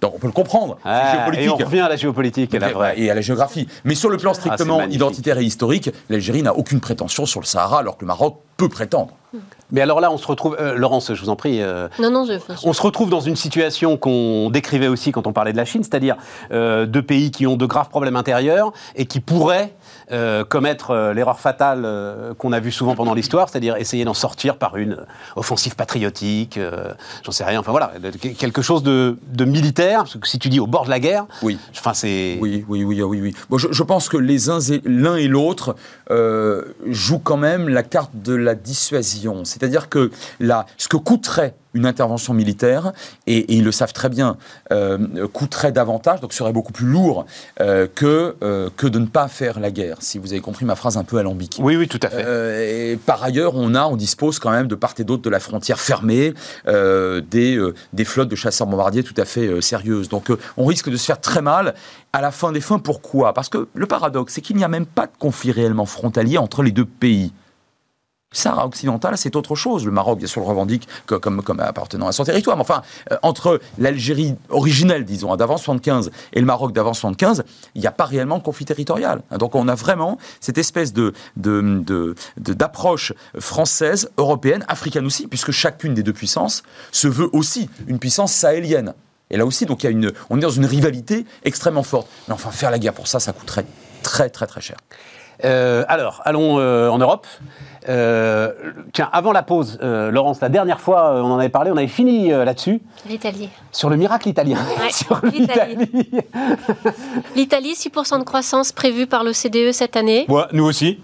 [0.02, 0.78] Donc, on peut le comprendre.
[0.86, 3.00] Ah, et on revient à la géopolitique, la vraie.
[3.00, 3.68] Et à la géographie.
[3.84, 4.96] Mais sur le plan strictement magnifique.
[4.96, 8.70] identitaire et historique, l'Algérie n'a aucune prétention sur le Sahara, alors que le Maroc peut
[8.70, 9.14] prétendre.
[9.72, 10.56] Mais alors là, on se retrouve.
[10.60, 11.62] euh, Laurence, je vous en prie.
[11.62, 12.34] euh, Non, non, je.
[12.64, 15.84] on se retrouve dans une situation qu'on décrivait aussi quand on parlait de la Chine,
[15.84, 16.16] c'est-à-dire
[16.52, 19.74] euh, deux pays qui ont de graves problèmes intérieurs et qui pourraient
[20.14, 24.14] euh, commettre euh, l'erreur fatale euh, qu'on a vue souvent pendant l'histoire, c'est-à-dire essayer d'en
[24.14, 24.98] sortir par une
[25.36, 26.94] offensive patriotique, euh,
[27.26, 30.40] j'en sais rien, enfin voilà, de- de- quelque chose de, de militaire, parce que si
[30.40, 31.60] tu dis au bord de la guerre, Oui.
[31.78, 32.38] enfin c'est...
[32.40, 33.36] Oui, oui, oui, oui, oui.
[33.50, 35.76] Bon, je, je pense que les uns et l'un et l'autre
[36.10, 39.46] euh, jouent quand même la carte de la dissuasion.
[39.46, 42.92] C'est-à-dire que la, ce que coûterait une intervention militaire,
[43.28, 44.38] et, et ils le savent très bien,
[44.72, 47.28] euh, coûterait davantage, donc serait beaucoup plus lourd
[47.62, 50.76] euh, que, euh, que de ne pas faire la guerre, si vous avez compris ma
[50.76, 51.62] phrase un peu alambiquée.
[51.62, 52.94] Oui, oui, tout à fait.
[52.94, 55.40] Et par ailleurs, on a, on dispose quand même de part et d'autre de la
[55.40, 56.34] frontière fermée
[56.66, 60.10] des, des flottes de chasseurs bombardiers tout à fait sérieuses.
[60.10, 61.76] Donc, on risque de se faire très mal
[62.12, 62.80] à la fin des fins.
[62.80, 63.34] Pourquoi?
[63.34, 66.64] Parce que le paradoxe, c'est qu'il n'y a même pas de conflit réellement frontalier entre
[66.64, 67.34] les deux pays.
[68.34, 69.86] Sahara occidental, c'est autre chose.
[69.86, 72.58] Le Maroc, bien sûr, le revendique co- comme, appartenant à son territoire.
[72.58, 77.44] Mais enfin, euh, entre l'Algérie originelle, disons, hein, d'avant 75, et le Maroc d'avant 75,
[77.74, 79.22] il n'y a pas réellement de conflit territorial.
[79.32, 80.92] Hein, Donc on a vraiment cette espèce
[82.38, 88.34] d'approche française, européenne, africaine aussi, puisque chacune des deux puissances se veut aussi une puissance
[88.34, 88.94] sahélienne.
[89.30, 89.86] Et là aussi, donc,
[90.30, 92.08] on est dans une rivalité extrêmement forte.
[92.28, 93.66] Mais enfin, faire la guerre pour ça, ça coûterait
[94.04, 94.78] très, très, très cher.
[95.44, 97.28] Euh, alors, allons euh, en Europe.
[97.90, 98.52] Euh,
[98.94, 101.78] tiens, avant la pause, euh, Laurence, la dernière fois, euh, on en avait parlé, on
[101.78, 103.50] avait fini euh, là-dessus, L'Italie.
[103.72, 104.58] sur le miracle italien.
[104.82, 105.78] Ouais, sur l'Italie.
[105.94, 106.10] l'Italie.
[107.36, 110.26] L'Italie, 6% de croissance prévue par l'OCDE cette année.
[110.28, 111.00] Ouais, nous aussi,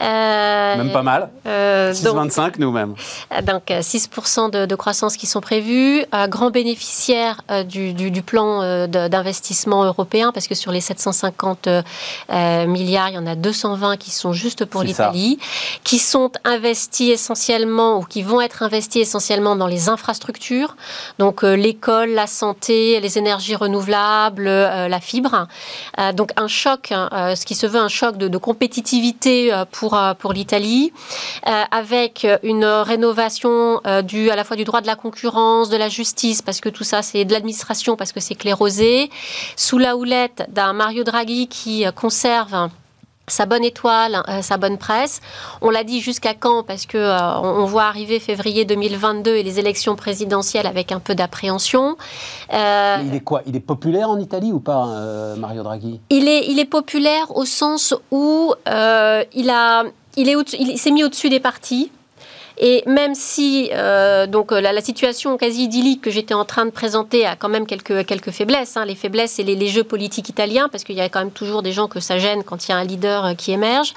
[0.00, 1.30] Euh, même pas mal.
[1.46, 2.94] euh, donc, 6,25 nous-mêmes.
[3.46, 8.10] Donc euh, 6% de, de croissance qui sont prévus, euh, grand bénéficiaire euh, du, du-
[8.10, 11.82] du plan euh, d'investissement européen, parce que sur les 750 euh,
[12.32, 15.38] euh, milliards, il y en a 220 qui sont juste pour l'Italie,
[15.84, 20.76] qui sont investis essentiellement, ou qui vont être investis essentiellement dans les infrastructures,
[21.18, 25.46] donc euh, l'école, la santé, les énergies renouvelables, euh, la fibre.
[25.98, 30.32] Euh, donc un choc, hein, ce qui se veut un choc de, compétitivité pour, pour
[30.32, 30.92] l'Italie,
[31.44, 36.40] avec une rénovation du, à la fois du droit de la concurrence, de la justice,
[36.40, 39.10] parce que tout ça c'est de l'administration, parce que c'est clérosé,
[39.56, 42.68] sous la houlette d'un Mario Draghi qui conserve
[43.28, 45.20] sa bonne étoile, euh, sa bonne presse.
[45.60, 46.62] On l'a dit jusqu'à quand?
[46.62, 51.14] Parce que euh, on, voit arriver février 2022 et les élections présidentielles avec un peu
[51.14, 51.96] d'appréhension.
[52.52, 53.42] Euh, il est quoi?
[53.46, 56.00] Il est populaire en Italie ou pas, euh, Mario Draghi?
[56.10, 59.84] Il est, il est populaire au sens où il, a,
[60.16, 61.90] il, est au- il s'est mis au-dessus des partis.
[62.60, 66.70] Et même si euh, donc la, la situation quasi idyllique que j'étais en train de
[66.70, 68.76] présenter a quand même quelques, quelques faiblesses.
[68.76, 68.84] hein.
[68.84, 71.72] Les faiblesses, c'est les, jeux politiques italiens, parce qu'il y a quand même toujours des
[71.72, 73.94] gens que ça gêne quand il y a un leader euh, qui émerge.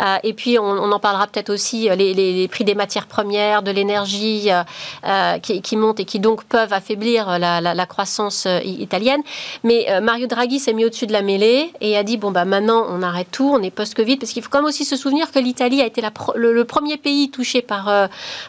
[0.00, 3.70] Euh, et puis, on, en parlera peut-être aussi, euh, les, prix des matières premières, de
[3.70, 4.62] l'énergie euh,
[5.06, 9.22] euh, qui, montent et qui donc peuvent affaiblir la, croissance euh, italienne.
[9.64, 12.44] Mais euh, Mario Draghi s'est mis au-dessus de la mêlée et a dit bon bah
[12.44, 15.30] maintenant on arrête tout, on est post-Covid parce qu'il faut quand même aussi se souvenir
[15.32, 16.02] que l'Italie a été
[16.34, 17.97] le, premier pays touché par euh,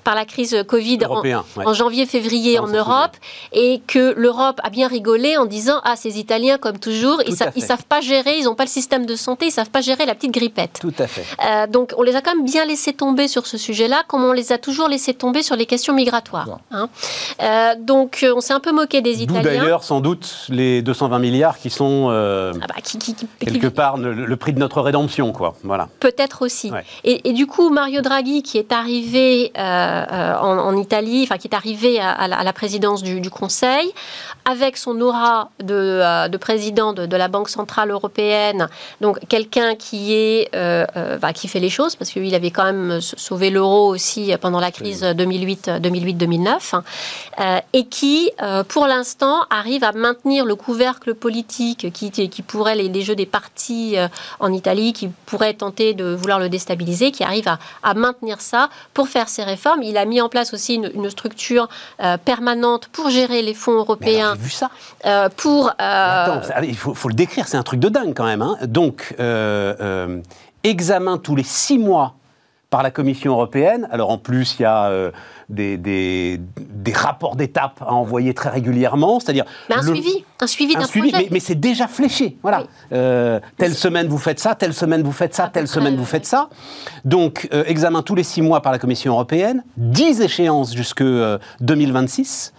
[0.03, 1.43] par la crise Covid en, Européen.
[1.57, 1.65] ouais.
[1.67, 3.15] en janvier-février en Europe
[3.53, 7.51] et que l'Europe a bien rigolé en disant ah ces Italiens comme toujours ils, sa-
[7.55, 10.05] ils savent pas gérer, ils n'ont pas le système de santé, ils savent pas gérer
[10.05, 10.79] la petite grippette.
[10.81, 11.23] Tout à fait.
[11.45, 14.31] Euh, donc on les a quand même bien laissés tomber sur ce sujet-là, comme on
[14.33, 16.59] les a toujours laissés tomber sur les questions migratoires.
[16.71, 16.89] hein.
[17.41, 19.41] Euh, donc euh, on s'est un peu moqué des Italiens.
[19.41, 23.67] d'ailleurs, sans doute, les 220 milliards qui sont euh, Ah bah, qui- qui- qui- quelque
[23.67, 25.55] part le, le prix de notre rédemption, quoi.
[25.63, 25.87] Voilà.
[25.99, 26.71] Peut-être aussi.
[26.71, 26.83] Ouais.
[27.03, 31.37] Et, et du coup, Mario Draghi, qui est arrivé euh, euh, en, en Italie, enfin
[31.37, 33.93] qui est arrivé à, à la, à la présidence du, du Conseil,
[34.45, 38.67] avec son aura de, euh, de président de, de la Banque centrale européenne,
[39.01, 40.85] donc quelqu'un qui est euh,
[41.21, 44.71] bah, qui fait les choses, parce qu'il avait quand même sauvé l'euro aussi pendant la
[44.71, 46.81] crise 2008 2008-2009,
[47.39, 48.31] euh, et qui,
[48.67, 53.25] pour l'instant, arrive à maintenir le couvercle politique qui, qui pourrait les, les jeux des
[53.25, 53.95] partis
[54.39, 58.69] en Italie, qui pourrait tenter de vouloir le déstabiliser, qui arrive à, à maintenir ça
[58.93, 59.81] pour faire ses réformes.
[59.83, 61.69] Il a mis en place aussi une, une structure
[62.01, 64.69] euh, permanente pour gérer les fonds Mais européens, j'ai vu ça.
[65.05, 65.67] euh, pour...
[65.69, 68.41] euh, Attends, il faut, faut le décrire, c'est un truc de dingue quand même.
[68.41, 68.57] hein.
[68.63, 69.15] Donc,
[70.63, 72.15] examen tous les six mois
[72.69, 73.87] par la Commission européenne.
[73.91, 75.11] Alors en plus, il y a euh,
[75.49, 80.47] des, des- des rapports d'étape à envoyer très régulièrement, c'est-à-dire mais un le- suivi, un
[80.47, 81.23] suivi un d'un suivi, projet.
[81.25, 82.37] mais, mais c'est déjà fléché.
[82.43, 82.59] Voilà.
[82.61, 82.65] Oui.
[82.93, 85.95] Euh, telle semaine vous faites ça, telle semaine vous faites ça, À telle près, semaine
[85.95, 86.05] vous ouais.
[86.05, 86.49] faites ça.
[87.05, 91.39] Donc euh, examen tous les six mois par la Commission européenne, 10 échéances jusque euh,
[91.61, 92.53] 2026.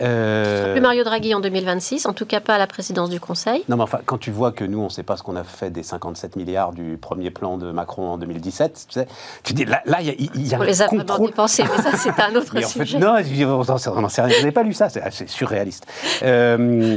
[0.00, 3.64] Euh, Plus Mario Draghi en 2026, en tout cas pas à la présidence du Conseil.
[3.68, 5.44] non, mais enfin, quand tu vois que nous, on ne sait pas ce qu'on a
[5.44, 9.08] fait des 57 milliards du premier plan de Macron en 2017, tu sais,
[9.42, 11.26] tu dis, là, il y y a On un les a vraiment contrôle.
[11.30, 12.98] dépensés, mais ça c'est un autre Mais en fait, sujet.
[12.98, 14.34] non, je- on n'en sait- rien.
[14.34, 15.86] Vous n'avez pas lu ça, c'est surréaliste.
[16.22, 16.96] Euh,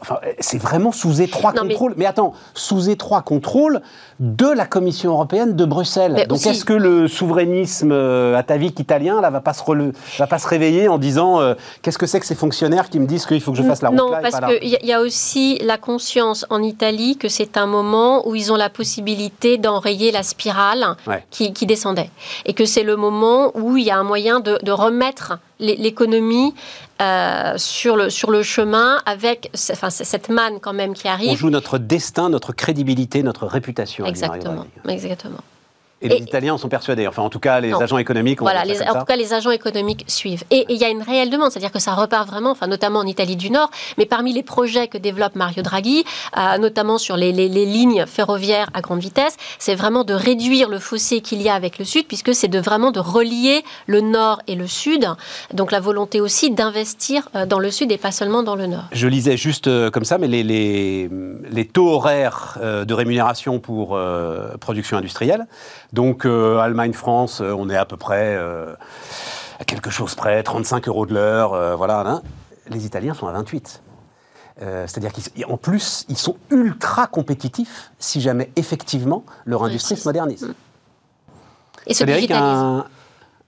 [0.00, 1.94] enfin, c'est vraiment sous étroit Non, contrôle.
[1.96, 2.06] Mais...
[2.06, 3.80] attends, sous étroit contrôle
[4.20, 6.12] de la Commission européenne de Bruxelles.
[6.14, 9.92] Mais Donc aussi- est-ce que le souverainisme euh, atavique italien là va pas se rele-
[10.18, 13.06] va pas se réveiller en disant euh, qu'est-ce que c'est que ces fonctionnaires qui me
[13.06, 14.92] disent qu'il faut que je fasse la route Non, là parce qu'il y, a- y
[14.92, 19.58] a aussi la conscience en Italie que c'est un moment où ils ont la possibilité
[19.58, 21.24] d'enrayer la spirale Ouais.
[21.30, 22.10] qui, qui descendait.
[22.46, 25.76] Et que c'est le moment où il y a un moyen de, de remettre l'é-
[25.76, 26.54] l'économie
[27.02, 31.38] euh, sur, le, sur le chemin avec enfin, cette manne quand même qui On arrive.
[31.38, 34.04] joue notre destin, notre crédibilité, notre réputation.
[34.04, 35.38] Exactement, exactement.
[36.02, 37.06] Et les Italiens en sont persuadés.
[37.06, 37.80] Enfin, en tout cas, les Non.
[37.80, 38.40] agents économiques.
[38.40, 40.44] on Voilà, les- en tout cas, les agents économiques suivent.
[40.50, 43.06] Et il y a une réelle demande, c'est-à-dire que ça repart vraiment, enfin, notamment en
[43.06, 46.04] Italie du Nord, mais parmi les projets que développe Mario Draghi,
[46.38, 50.68] euh, notamment sur les, les- les lignes ferroviaires à grande vitesse, c'est vraiment de réduire
[50.70, 54.00] le fossé qu'il y a avec le Sud, puisque c'est de vraiment de relier le
[54.00, 55.06] Nord et le Sud.
[55.52, 58.84] Donc la volonté aussi d'investir euh, dans le Sud et pas seulement dans le Nord.
[58.92, 61.08] Je lisais juste euh, comme ça, mais les,
[61.72, 65.46] taux horaires de rémunération pour euh, production industrielle.
[65.92, 68.74] Donc, euh, Allemagne-France, euh, on est à peu près euh,
[69.58, 72.00] à quelque chose près, 35 euros de l'heure, voilà.
[72.00, 72.22] hein.
[72.68, 73.82] Les Italiens sont à 28.
[74.62, 80.52] Euh, C'est-à-dire qu'en plus, ils sont ultra compétitifs si jamais effectivement leur industrie se modernise.
[81.86, 82.84] Et se Frédéric, digitalise.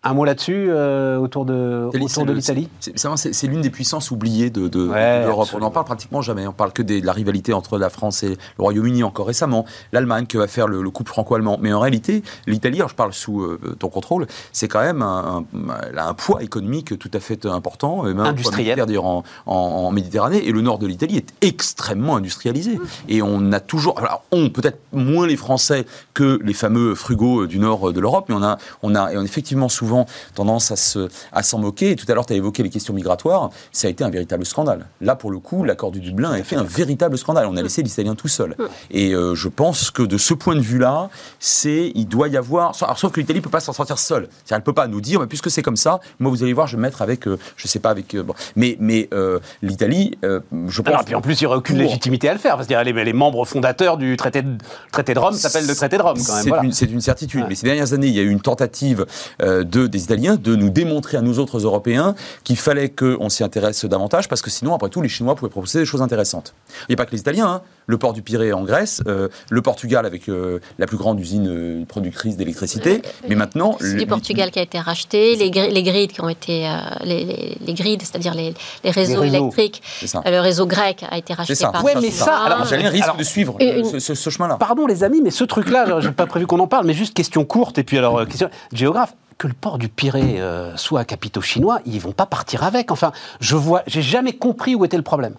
[0.04, 4.10] Un, mot là-dessus euh, autour de, L'Italie, autour c'est de l'Italie c'est- l'une des puissances
[4.10, 5.48] oubliées de, de- Ouais, de l'Europe.
[5.54, 6.46] On n'en parle pratiquement jamais.
[6.46, 9.64] On parle que des- de la rivalité entre la France et le Royaume-Uni encore récemment.
[9.92, 11.58] L'Allemagne que va faire le, le couple franco-allemand.
[11.60, 15.74] Mais en réalité, l'Italie, je parle sous euh, ton contrôle, c'est quand même un, un-
[15.90, 18.04] elle a un poids économique tout à fait important.
[18.06, 18.82] et même un poids Industriel.
[18.98, 20.46] en, en- en Méditerranée.
[20.48, 22.80] Et le nord de l'Italie est extrêmement industrialisé.
[23.08, 27.58] Et on a toujours, alors on peut-être moins les Français que les fameux frugaux du
[27.58, 29.91] nord de l'Europe, mais on a, on a, et on a effectivement souvent
[30.34, 31.90] tendance à se, à s'en moquer.
[31.92, 33.50] Et tout à l'heure, tu as évoqué les questions migratoires.
[33.72, 34.86] Ça a été un véritable scandale.
[35.00, 37.46] Là, pour le coup, l'accord du Dublin a été un véritable scandale.
[37.46, 38.56] On a laissé les Italiens tout seuls.
[38.90, 42.72] Et euh, je pense que de ce point de vue-là, c'est, il doit y avoir.
[42.82, 44.28] Alors, sauf que l'Italie peut pas s'en sortir seule.
[44.30, 46.66] C'est-à-dire, elle peut pas nous dire, mais puisque c'est comme ça, moi, vous allez voir,
[46.66, 48.14] je vais me mettre avec, euh, je sais pas, avec.
[48.14, 48.34] euh, bon.
[48.56, 50.98] Mais, mais euh, l'Italie, euh, je Ah pense.
[50.98, 52.56] non, puis en plus, il n'y aurait aucune pour- légitimité à le faire.
[52.56, 54.56] Parce que les, les membres fondateurs du traité de,
[54.90, 56.42] traité de Rome s'appellent le traité de Rome, quand même.
[56.42, 56.64] C'est voilà.
[56.64, 57.42] une, certitude.
[57.42, 57.46] Ouais.
[57.48, 59.06] Mais ces dernières années, il y a eu une tentative
[59.42, 62.14] euh, de, des Italiens de nous démontrer à nous autres Européens
[62.44, 65.80] qu'il fallait qu'on s'y intéresse davantage, parce que sinon, après tout, les Chinois pouvaient proposer
[65.80, 66.54] des choses intéressantes.
[66.88, 67.46] Il n'y a pas que les Italiens.
[67.48, 67.62] hein.
[67.88, 71.48] Le port du Pirée en Grèce, euh, le Portugal avec euh, la plus grande usine
[71.48, 73.02] euh, productrice d'électricité.
[73.28, 76.28] Mais maintenant, C'est le- du Portugal qui a été racheté, les, les grids qui ont
[76.28, 76.70] été, euh,
[77.02, 79.36] les, les, les grids, c'est-à-dire les, les réseaux réseaux.
[79.36, 80.22] électriques, ça.
[80.24, 81.70] euh, le réseau grec a été racheté ça.
[81.70, 82.08] par Ouais, Total.
[82.08, 84.56] mais ça, alors, Les Italiens risquent Alors, de suivre une- ce, ce- ce chemin-là.
[84.58, 87.14] Pardon les amis, mais ce truc-là, je n'ai pas prévu qu'on en parle, mais juste
[87.14, 91.04] question courte, et puis alors, question géographe, que le port du Pirée euh, soit à
[91.04, 92.90] capitaux chinois, ils vont pas partir avec.
[92.90, 95.34] Enfin, je vois, j'ai jamais compris où était le problème.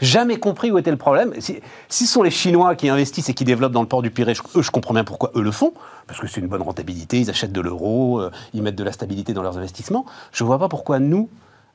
[0.00, 1.34] Jamais compris où était le problème.
[1.38, 4.34] Si, ce sont les Chinois qui investissent et qui développent dans le port du Pirée,
[4.34, 5.72] je, eux, je comprends bien pourquoi eux le font,
[6.06, 8.92] parce que c'est une bonne rentabilité, ils achètent de l'euro, euh, ils mettent de la
[8.92, 10.06] stabilité dans leurs investissements.
[10.32, 11.28] Je vois pas pourquoi nous,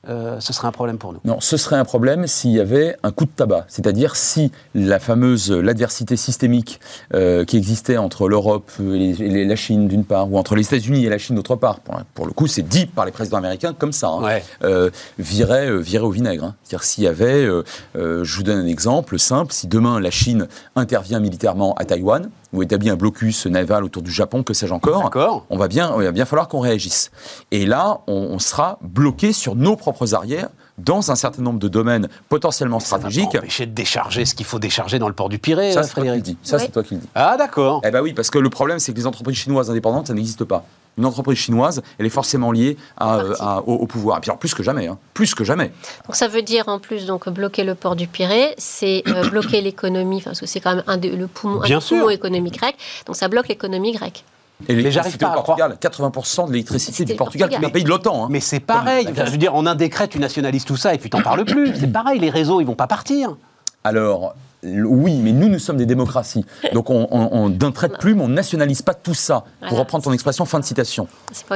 [0.09, 1.19] euh, ce serait un problème pour nous.
[1.25, 3.65] Non, ce serait un problème s'il y avait un coup de tabac.
[3.67, 6.79] C'est-à-dire si la fameuse, l'adversité systémique
[7.13, 11.09] euh, qui existait entre l'Europe et, la Chine d'une part, ou entre les États-Unis et
[11.09, 13.91] la Chine d'autre part, pour, pour le coup c'est dit par les présidents américains comme
[13.91, 14.43] ça, hein, Ouais.
[14.63, 16.45] euh, virait, virait au vinaigre.
[16.45, 16.55] hein.
[16.63, 17.47] C'est-à-dire s'il y avait,
[17.95, 22.63] je vous donne un exemple simple, si demain la Chine intervient militairement à Taïwan, ou
[22.63, 25.03] établit un blocus naval autour du Japon, que sais-je encore,
[25.49, 27.11] on va bien, il va bien falloir qu'on réagisse.
[27.51, 30.49] Et là, on, on sera bloqué sur nos propres arrières
[30.83, 33.35] dans un certain nombre de domaines potentiellement Ça stratégiques.
[33.35, 35.93] empêcher de décharger ce qu'il faut décharger dans le port du Pirée, Ça, euh, c'est
[35.93, 36.23] toi qui le Frédéric.
[36.23, 36.37] dis.
[36.49, 37.07] Ça, c'est toi qui le dis.
[37.15, 37.81] Ah d'accord.
[37.85, 40.43] Eh ben oui, parce que le problème, c'est que les entreprises chinoises indépendantes, ça n'existe
[40.43, 40.65] pas.
[40.97, 44.17] Une entreprise chinoise, elle est forcément liée à, à- au, au pouvoir.
[44.17, 44.97] Et puis alors, plus que jamais, hein.
[45.13, 45.71] plus que jamais.
[46.05, 49.61] Donc ça veut dire en plus donc bloquer le port du Pirée, c'est euh, bloquer
[49.61, 52.11] l'économie, parce que c'est quand même un le poumon, Bien sûr.
[52.11, 52.75] économiques grecs.
[53.05, 54.25] Donc ça bloque l'économie grecque.
[54.69, 57.65] Et Mais j'arrive l'électricité pas au à Portugal, 80% de l'électricité du Portugal, qui est
[57.65, 58.25] un pays de l'OTAN.
[58.25, 58.27] hein.
[58.29, 59.05] Mais c'est pareil.
[59.05, 61.21] Comme- Enfin, je veux dire, en un décret, tu nationalises tout ça et puis t'en
[61.21, 61.73] parles plus.
[61.79, 63.35] C'est pareil, les réseaux, ils vont pas partir.
[63.83, 66.45] Alors, oui, mais nous, nous sommes des démocraties.
[66.73, 69.39] Donc, on, on- on- d'un trait de plume, on nationalise pas tout ça.
[69.59, 69.79] Pour Voilà.
[69.79, 71.07] reprendre ton expression, fin de citation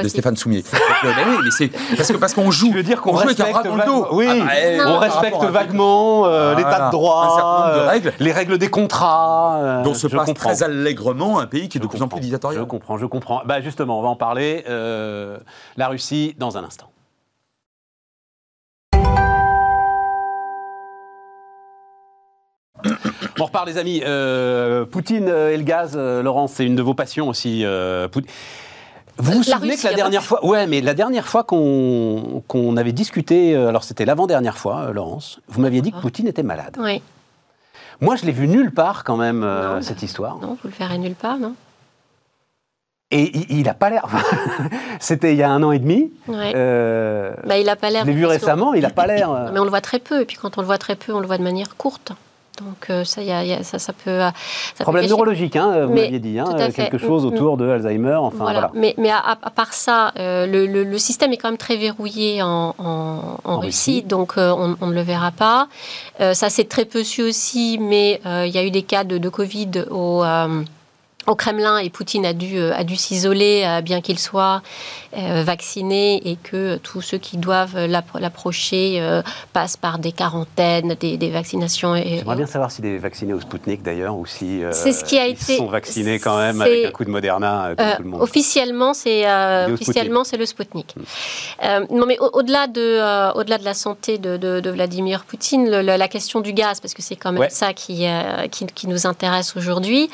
[0.02, 0.08] de.
[0.08, 0.64] Stéphane Soumier.
[1.04, 2.68] Euh, mais oui, mais c'est parce que parce qu'on joue.
[2.68, 4.02] Tu veux dire qu'on on joue avec un respecte bras dans le dos.
[4.02, 6.68] vaguement- oui, Ah bah, eh, on respecte vaguement euh, Voilà.
[6.70, 8.12] l'état de droit, Un certain nombre de euh, règles.
[8.18, 9.56] les règles des contrats.
[9.60, 10.50] euh, dont se passe comprends.
[10.50, 12.60] très allègrement un pays qui est de Je plus en plus dictatorial.
[12.60, 13.42] Je comprends, je comprends.
[13.46, 14.64] Bah justement, on va en parler.
[14.68, 15.38] euh,
[15.76, 16.86] la Russie dans un instant.
[23.38, 24.02] On repart les amis.
[24.04, 27.62] Euh, Poutine euh, et le gaz, euh, Laurence, c'est une de vos passions aussi.
[27.64, 28.24] euh, Pout-
[29.18, 32.92] Vous vous souvenez Russie, que la dernière fois, ouais, mais la dernière fois qu'on avait
[32.92, 36.02] discuté, alors c'était l'avant-dernière fois, Laurence, vous m'aviez dit que Ah.
[36.02, 36.76] Poutine était malade.
[36.78, 37.02] Oui.
[38.00, 39.80] Moi, je l'ai vu nulle part quand même Non.
[39.82, 40.36] cette histoire.
[40.38, 41.54] Non, vous le verrez nulle part, non
[43.10, 44.04] Et il, il a pas l'air.
[45.00, 46.12] c'était il y a un an et demi.
[46.28, 46.52] Ouais.
[46.54, 48.02] Euh, Bah, il a pas l'air.
[48.02, 48.74] je l'ai vu récemment.
[48.74, 49.50] Il a pas l'air.
[49.52, 51.20] Mais on le voit très peu, et puis quand on le voit très peu, on
[51.20, 52.12] le voit de manière courte.
[52.62, 54.10] Donc euh, ça, y a- y a- ça, ça peut.
[54.10, 54.30] euh,
[54.74, 58.60] ça Problème neurologique, hein, vous m'aviez dit, hein, quelque chose autour de Alzheimer, enfin Voilà.
[58.60, 58.70] voilà.
[58.74, 62.42] Mais, mais à, part ça, euh, le, le- le système est quand même très verrouillé
[62.42, 64.02] en, en- en En Russie, Russie.
[64.04, 65.68] donc euh, on, on ne le verra pas.
[66.20, 69.18] Euh, ça c'est très peu su aussi, mais il y a eu des cas de,
[69.18, 70.22] de Covid au,
[71.26, 74.62] au Kremlin et Poutine a dû, euh, a dû s'isoler, euh, bien qu'il soit
[75.16, 79.00] euh, vacciné et que tous ceux qui doivent l'appro- l'approcher
[79.52, 81.96] passent par des quarantaines, des, des vaccinations.
[81.96, 85.26] J'aimerais bien savoir s'il est vacciné au Sputnik d'ailleurs, ou si euh, ce qui a
[85.26, 88.08] ils été- sont vaccinés quand même avec un coup de Moderna, comme Euh, tout le
[88.08, 88.22] monde.
[88.22, 90.94] officiellement, c'est euh, officiellement c'est le Sputnik.
[91.64, 95.68] Euh, non, mais au- au-delà de au-delà de la santé de, de- de Vladimir Poutine,
[95.70, 97.50] le- la question du gaz, parce que c'est quand même Ouais.
[97.50, 98.06] ça qui,
[98.50, 100.10] qui qui nous intéresse aujourd'hui.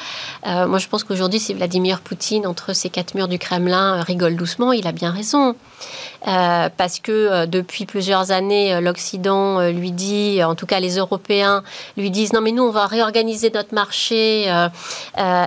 [0.47, 4.37] moi, je pense pense qu'aujourd'hui, si Vladimir Poutine, entre ces quatre murs du Kremlin, rigole
[4.37, 5.57] doucement, il a bien raison.
[6.29, 10.97] Euh, parce que euh, depuis plusieurs années, euh, l'Occident lui dit, en tout cas les
[10.97, 11.65] Européens
[11.97, 14.47] lui disent, non mais nous on va réorganiser notre marché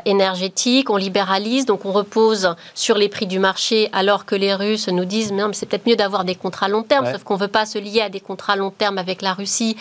[0.06, 4.90] énergétique, on libéralise, donc on repose sur les prix du marché, alors que les Russes
[4.90, 7.48] nous disent, non mais c'est peut-être mieux d'avoir des contrats long terme, sauf qu'on veut
[7.48, 9.78] pas se lier à des contrats long terme avec la Russie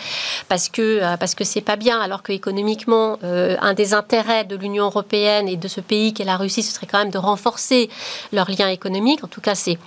[0.47, 4.85] parce que parce que c'est pas bien, alors que économiquement, un des intérêts de l'Union
[4.85, 7.89] européenne et de ce pays qu'est la Russie, ce serait quand même de renforcer
[8.31, 9.23] leurs liens économiques.
[9.23, 9.77] En tout cas, c'est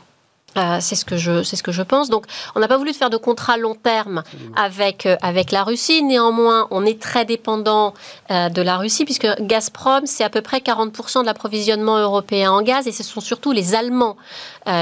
[0.57, 2.09] euh, c'est ce que je c'est ce que je pense.
[2.09, 4.23] Donc, on n'a pas voulu faire de contrat long terme
[4.57, 6.03] avec euh, avec la Russie.
[6.03, 7.93] Néanmoins, on est très dépendant
[8.31, 12.63] euh, de la Russie puisque Gazprom c'est à peu près 40% de l'approvisionnement européen en
[12.63, 14.17] gaz et ce sont surtout les Allemands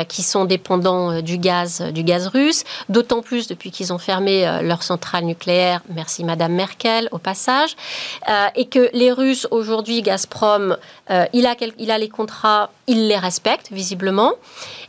[0.09, 2.65] qui sont dépendants du gaz du gaz russe.
[2.89, 5.81] D'autant plus depuis qu'ils ont fermé leur centrale nucléaire.
[5.89, 7.77] Merci Madame Merkel au passage
[8.57, 10.77] et que les Russes aujourd'hui Gazprom
[11.33, 14.35] il a il a les contrats, il les respecte visiblement.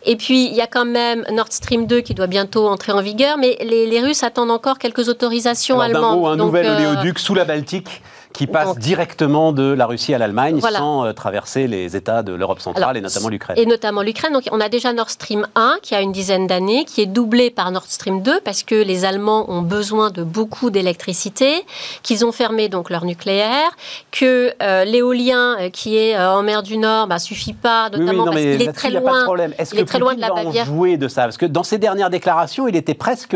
[0.05, 3.01] Et puis, il y a quand même Nord Stream 2 qui doit bientôt entrer en
[3.01, 6.25] vigueur, mais les, Russes attendent encore quelques autorisations allemandes.
[6.27, 8.01] un nouvel euh, oléoduc sous la Baltique
[8.37, 12.59] qui passe directement de la Russie à l'Allemagne sans euh, traverser les États de l'Europe
[12.59, 13.57] centrale et notamment l'Ukraine.
[13.57, 14.31] Et notamment l'Ukraine.
[14.31, 17.49] Donc on a déjà Nord Stream 1 qui a une dizaine d'années, qui est doublé
[17.49, 21.65] par Nord Stream 2 parce que les Allemands ont besoin de beaucoup d'électricité,
[22.03, 23.71] qu'ils ont fermé donc leur nucléaire,
[24.11, 28.37] que euh, l'éolien euh, qui est en mer du Nord bah, suffit pas, notamment parce
[28.37, 29.25] qu'il est très loin.
[29.57, 30.65] Est-ce que très loin de la Bavière.
[30.65, 31.23] jouer de ça?
[31.23, 33.35] Parce que dans ses dernières déclarations, il était presque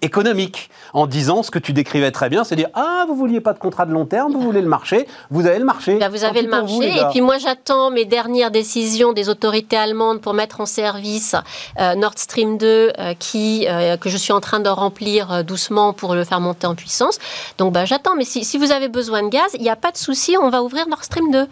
[0.00, 3.52] économique en disant ce que tu décrivais très bien, c'est dire ah vous vouliez pas
[3.52, 5.98] de contrat de long terme vous voulez le marché, vous avez le marché.
[5.98, 6.96] Bah, vous avez le marché.
[6.96, 11.34] et puis moi, j'attends mes dernières décisions des autorités allemandes pour mettre en service
[11.78, 15.92] euh, Nord Stream 2, euh, qui, euh, que je suis en train de remplir doucement
[15.92, 17.18] pour le faire monter en puissance.
[17.58, 18.16] Donc bah, j'attends.
[18.16, 20.50] Mais si, si, vous avez besoin de gaz, il n'y a pas de souci, on
[20.50, 21.46] va ouvrir Nord Stream 2.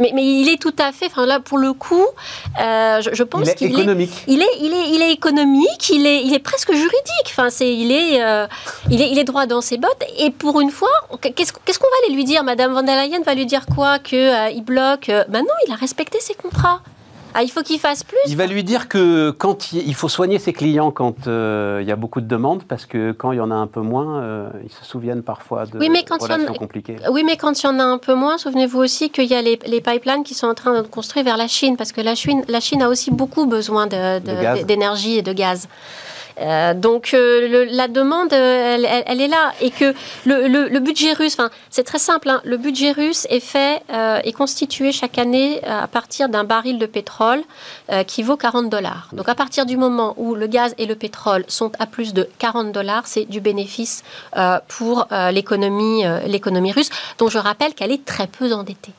[0.00, 2.06] Mais, mais, il est tout à fait, enfin là pour le coup,
[2.58, 4.12] je, je, pense qu'il est économique.
[4.26, 7.26] Il est, il est, il est économique, il est, il est presque juridique.
[7.26, 8.20] Enfin c'est, il est,
[8.90, 10.02] il est, il est droit dans ses bottes.
[10.18, 10.88] Et pour une fois,
[11.20, 12.44] qu'est-ce qu'on va aller lui dire?
[12.44, 13.98] Madame von der Leyen va lui dire quoi?
[13.98, 16.80] Qu'il euh, bloque euh, Ben non, il a respecté ses contrats.
[17.34, 18.18] Ah, il faut qu'il fasse plus.
[18.26, 21.92] Il va lui dire que quand il, faut soigner ses clients quand euh, il y
[21.92, 24.72] a beaucoup de demandes, parce que quand il y en a un peu moins, ils
[24.72, 26.96] se souviennent parfois de oui, mais quand relations compliquées.
[27.10, 29.42] Oui, mais quand il y en a un peu moins, souvenez-vous aussi qu'il y a
[29.42, 32.42] les, pipelines qui sont en train de construire vers la Chine, parce que la Chine,
[32.48, 35.68] la Chine a aussi beaucoup besoin d'énergie et de gaz.
[36.40, 39.52] Euh, donc euh, la demande, elle, est là.
[39.60, 41.36] Et que le, budget russe,
[41.68, 42.40] c'est très simple, hein.
[42.44, 46.86] le budget russe est fait, euh, est constitué chaque année à partir d'un baril de
[46.86, 47.42] pétrole
[48.06, 49.08] qui vaut 40 dollars.
[49.12, 52.28] Donc à partir du moment où le gaz et le pétrole sont à plus de
[52.38, 54.02] 40 dollars, c'est du bénéfice
[54.68, 58.92] pour l'économie russe, dont je rappelle qu'elle est très peu endettée.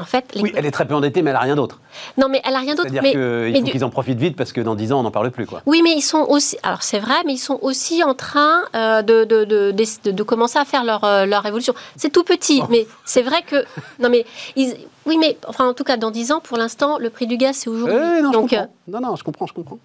[0.00, 1.78] En fait, Oui, elle est très peu endettée, mais elle n'a rien d'autre.
[2.16, 2.88] Non, mais elle n'a rien d'autre.
[2.90, 5.30] C'est-à-dire qu'il faut qu'ils en profitent vite parce que dans 10 ans, on n'en parle
[5.30, 5.44] plus.
[5.44, 5.60] Quoi.
[5.66, 6.56] Oui, mais ils sont aussi.
[6.62, 10.58] Alors, c'est vrai, mais ils sont aussi en train euh, de, de, de, de, commencer
[10.58, 11.74] à faire leur, euh, leur évolution.
[11.96, 12.68] C'est tout petit, oh.
[12.70, 13.66] mais c'est vrai que.
[13.98, 14.24] Non, mais.
[15.04, 17.56] Oui, mais enfin, en tout cas, dans 10 ans, pour l'instant, le prix du gaz,
[17.56, 18.22] c'est aujourd'hui.
[18.22, 19.78] non, Donc, euh, non, non, je comprends, je comprends.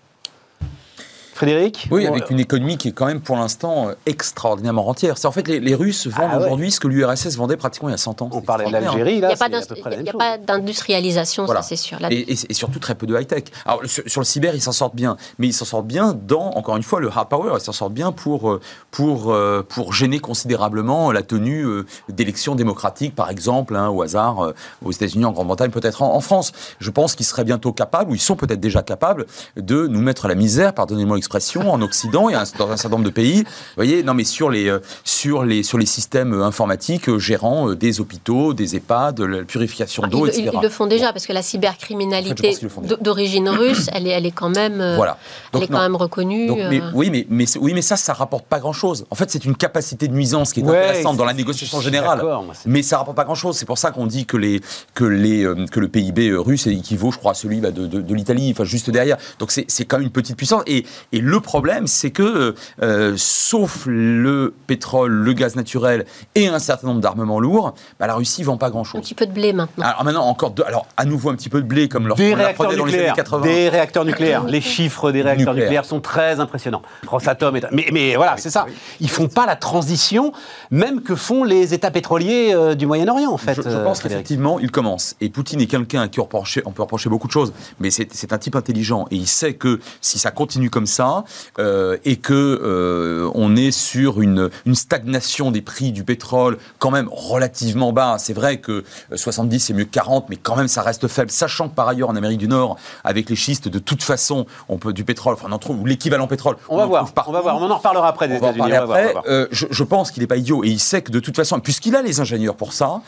[1.38, 5.20] Frédéric Oui, avec une économie qui est quand même pour l'instant euh, extraordinairement rentière.
[5.20, 7.96] C'est en fait les, Russes vendent ah aujourd'hui ce que l'URSS vendait pratiquement il y
[7.96, 8.30] a 100 ans.
[8.32, 12.00] On parlait de l'Algérie, là, il n'y a pas d'industrialisation, ça c'est sûr.
[12.10, 13.44] Et, surtout très peu de high-tech.
[13.68, 16.76] Alors sur, le cyber, ils s'en sortent bien, mais ils s'en sortent bien dans, encore
[16.76, 20.18] une fois, le hard power, ils s'en sortent bien pour, euh, pour, euh, pour gêner
[20.18, 21.68] considérablement la tenue
[22.10, 26.52] d'élections démocratiques, par exemple, hein, au hasard, aux États-Unis, en Grande-Bretagne, peut-être en, en, France.
[26.80, 30.28] Je pense qu'ils seraient bientôt capables, ou ils sont peut-être déjà capables, de nous mettre
[30.28, 31.20] la misère, pardonnez-moi
[31.56, 33.44] en Occident et dans un certain nombre de pays.
[33.44, 37.20] Vous voyez, non mais sur les, euh, sur les, sur les systèmes euh, informatiques euh,
[37.20, 40.50] gérant des hôpitaux, des EHPAD, de la purification ah, d'eau, etc.
[40.54, 42.58] Ils le font déjà parce que la cybercriminalité
[43.02, 45.18] d'origine russe, elle est, elle est quand même, voilà.
[45.54, 46.50] elle est quand même reconnue.
[46.70, 49.06] mais, oui, mais, mais, oui, mais ça, ça rapporte pas grand-chose.
[49.10, 52.22] En fait, c'est une capacité de nuisance qui est intéressante dans la négociation générale.
[52.66, 53.58] Mais ça rapporte pas grand-chose.
[53.58, 54.62] C'est pour ça qu'on dit que, les,
[54.94, 58.52] que, les, que le PIB russe équivaut, je crois, à celui bah, de, de, l'Italie,
[58.52, 59.18] enfin juste derrière.
[59.40, 60.64] Donc c'est quand même une petite puissance.
[60.68, 66.60] Et, et le problème, c'est que, euh, sauf le pétrole, le gaz naturel et un
[66.60, 69.00] certain nombre d'armements lourds, bah, la Russie vend pas grand-chose.
[69.00, 69.86] Un petit peu de blé maintenant.
[69.86, 72.76] Alors maintenant, encore alors à nouveau un petit peu de blé comme lorsqu'on la prenait
[72.76, 73.44] dans les années 80.
[73.44, 74.44] Des réacteurs nucléaires.
[74.46, 76.82] les chiffres des réacteurs nucléaires sont très impressionnants.
[77.08, 77.66] Rosatom est...
[77.72, 78.66] Mais, mais voilà, c'est ça.
[79.00, 80.32] Ils font pas la transition,
[80.72, 83.56] même que font les États pétroliers euh, du Moyen-Orient, en fait.
[83.56, 85.16] Je, je pense euh, qu'effectivement, il commence.
[85.22, 86.26] Et Poutine est quelqu'un à qui on
[86.72, 90.20] peut reprocher beaucoup de choses, mais c'est un type intelligent et il sait que si
[90.20, 91.24] ça continue comme ça, ça
[91.60, 96.92] euh, et que euh, on est sur une, une, stagnation des prix du pétrole quand
[96.92, 98.18] même relativement bas.
[98.20, 98.84] C'est vrai que
[99.14, 101.32] 70 c'est mieux que 40, mais quand même ça reste faible.
[101.32, 104.78] Sachant que par ailleurs en Amérique du Nord, avec les schistes, de toute façon, on
[104.78, 106.58] peut du pétrole, enfin on trouve l'équivalent pétrole.
[106.70, 107.12] On, va voir.
[107.28, 107.58] On va voir.
[107.58, 108.74] On en reparlera après des États-Unis.
[108.74, 109.14] Après.
[109.52, 111.96] je, je, pense qu'il n'est pas idiot et il sait que de toute façon, puisqu'il
[111.96, 113.02] a les ingénieurs pour ça,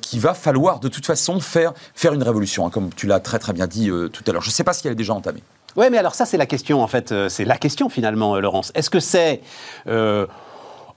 [0.00, 3.38] qu'il va falloir de toute façon faire faire une révolution, hein, comme tu l'as très
[3.38, 4.42] très bien dit tout à l'heure.
[4.42, 5.42] Je ne sais pas si elle est déjà entamée.
[5.76, 7.12] Oui, mais alors ça, c'est la question, en fait.
[7.12, 8.72] Euh, c'est la question, finalement, euh, Laurence.
[8.74, 9.40] Est-ce que c'est.
[9.86, 10.26] Euh,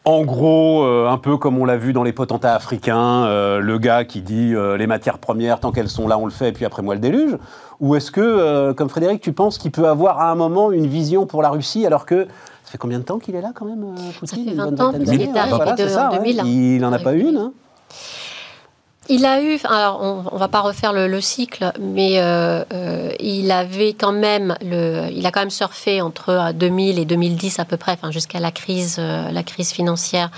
[0.05, 4.21] en gros, un peu comme on l'a vu dans les potentats africains, le gars qui
[4.21, 6.93] dit les matières premières, tant qu'elles sont là, on le fait, et puis après moi
[6.93, 7.37] le déluge?
[7.79, 11.25] Ou est-ce que, comme Frédéric, tu penses qu'il peut avoir à un moment une vision
[11.25, 12.27] pour la Russie, alors que
[12.65, 14.43] ça fait combien de temps qu'il est là quand même, Poutine?
[14.43, 16.41] Ça fait 20 ans, qu'il est arrivé en 2000.
[16.47, 17.53] Il n'en a pas une hein
[19.09, 23.51] il a eu, alors on, ne va pas refaire le, cycle, mais euh, euh, il
[23.51, 27.75] avait quand même le, il a quand même surfé entre 2000 et 2010 à peu
[27.75, 30.29] près, enfin jusqu'à la crise, euh, la crise financière,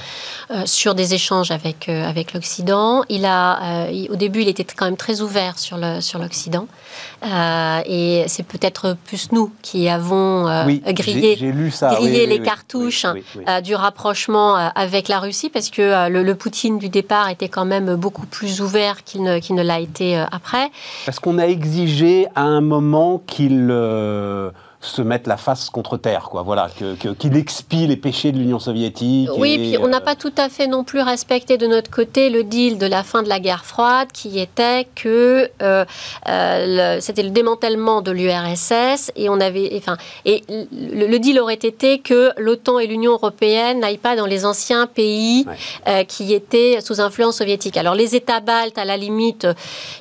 [0.65, 3.03] sur des échanges avec avec l'Occident.
[3.09, 6.67] Il a, au début, il était quand même très ouvert sur le sur l'Occident,
[7.23, 10.45] et c'est peut-être plus nous qui avons
[10.87, 13.05] grillé, grillé les cartouches
[13.63, 17.95] du rapprochement avec la Russie, parce que le, le Poutine du départ était quand même
[17.95, 20.69] beaucoup plus ouvert qu'il ne, l'a été euh, après.
[21.05, 24.51] Parce qu'on a exigé à un moment qu'il euh,
[24.85, 26.43] se mettre la face contre terre, quoi.
[26.43, 26.69] Voilà,
[27.19, 29.29] qu'il expie les péchés de l'Union soviétique.
[29.37, 32.29] Oui, puis on n'a euh, pas tout à fait non plus respecté de notre côté
[32.29, 35.85] le deal de la fin de la guerre froide, qui était que euh,
[36.27, 41.99] euh, c'était le démantèlement de l'URSS et on avait, enfin, et le, deal aurait été
[41.99, 45.45] que l'OTAN et l'Union européenne n'aillent pas dans les anciens pays
[46.07, 47.77] qui étaient sous influence soviétique.
[47.77, 49.47] Alors les États baltes, à la limite,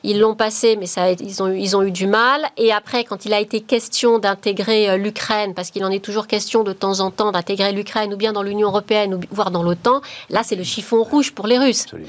[0.03, 2.43] ils l'ont passé, mais ça, ils ont, ils ont eu du mal.
[2.57, 6.27] Et après, quand il a été question d'intégrer euh, l'Ukraine, parce qu'il en est toujours
[6.27, 9.63] question de temps en temps d'intégrer l'Ukraine ou bien dans l'Union européenne ou voire dans
[9.63, 10.01] l'OTAN,
[10.31, 11.87] là c'est le chiffon rouge pour les Russes.
[11.93, 12.07] Il ne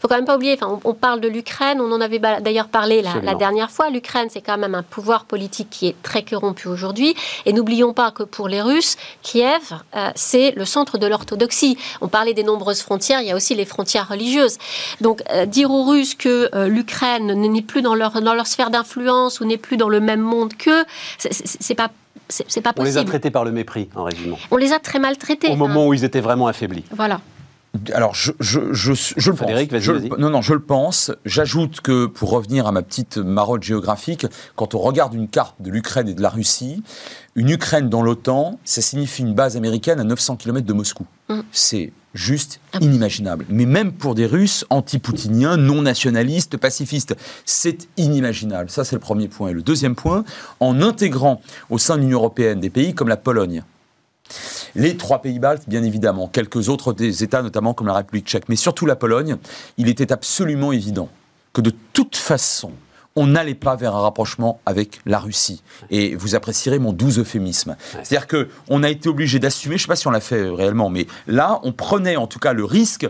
[0.00, 3.02] faut quand même pas oublier, enfin, on, parle de l'Ukraine, on en avait d'ailleurs parlé
[3.02, 7.14] la, dernière fois, l'Ukraine c'est quand même un pouvoir politique qui est très corrompu aujourd'hui,
[7.44, 11.76] et n'oublions pas que pour les Russes, Kiev, euh, c'est le centre de l'orthodoxie.
[12.00, 14.58] On parlait des nombreuses frontières, il y a aussi les frontières religieuses.
[15.00, 19.40] Donc euh, dire aux Russes que l'Ukraine n'est plus dans leur, dans leur sphère d'influence
[19.40, 20.84] ou n'est plus dans le même monde qu'eux,
[21.18, 21.90] c'est pas
[22.28, 22.80] c'est pas possible.
[22.80, 24.36] On les a traités par le mépris, en résumé.
[24.50, 25.48] On les a très mal traités.
[25.48, 26.84] Au moment où ils étaient vraiment affaiblis.
[26.90, 27.20] Voilà.
[27.92, 29.82] Alors, je, je, je, je le Frédéric, pense.
[29.82, 31.12] Vas-y, non, non, je le pense.
[31.24, 35.70] J'ajoute que, pour revenir à ma petite marotte géographique, quand on regarde une carte de
[35.70, 36.82] l'Ukraine et de la Russie,
[37.34, 41.04] une Ukraine dans l'OTAN, ça signifie une base américaine à 900 km de Moscou.
[41.28, 41.40] Mm.
[41.52, 43.46] C'est juste inimaginable.
[43.48, 47.14] Mais même pour des Russes anti-poutiniens, non nationalistes, pacifistes,
[47.44, 48.70] c'est inimaginable.
[48.70, 49.50] Ça, c'est le premier point.
[49.50, 50.24] Et le deuxième point,
[50.60, 51.40] en intégrant
[51.70, 53.62] au sein de l'Union européenne des pays comme la Pologne,
[54.74, 58.48] les trois pays baltes, bien évidemment, quelques autres des États, notamment comme la République tchèque,
[58.48, 59.36] mais surtout la Pologne,
[59.78, 61.08] il était absolument évident
[61.52, 62.72] que de toute façon,
[63.16, 65.62] on n'allait pas vers un rapprochement avec la Russie.
[65.90, 67.76] Et vous apprécierez mon doux euphémisme.
[68.02, 70.90] C'est-à-dire qu'on a été obligé d'assumer, je ne sais pas si on l'a fait réellement,
[70.90, 73.08] mais là, on prenait en tout cas le risque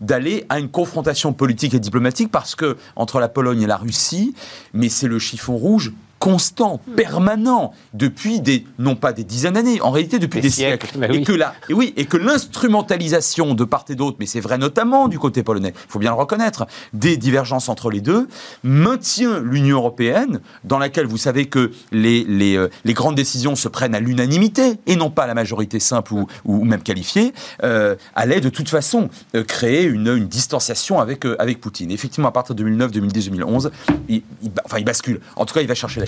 [0.00, 4.34] d'aller à une confrontation politique et diplomatique parce que entre la Pologne et la Russie,
[4.74, 6.94] mais c'est le chiffon rouge constant, hmm.
[6.94, 10.88] permanent, depuis des, non pas des dizaines d'années, en réalité depuis des, siècles.
[11.12, 14.58] Et, que la, et, oui, et que l'instrumentalisation de part et d'autre, mais c'est vrai
[14.58, 18.28] notamment du côté polonais, il faut bien le reconnaître, des divergences entre les deux,
[18.62, 23.68] maintient l'Union européenne, dans laquelle vous savez que les, les, euh, les grandes décisions se
[23.68, 27.96] prennent à l'unanimité, et non pas à la majorité simple ou, ou même qualifiée, euh,
[28.14, 31.90] allait de toute façon euh, créer une, une distanciation avec, euh, avec Poutine.
[31.90, 33.70] Effectivement, à partir de 2009, 2010, 2011,
[34.08, 34.22] il,
[34.64, 35.20] enfin, il bascule.
[35.36, 36.05] En tout cas, il va chercher la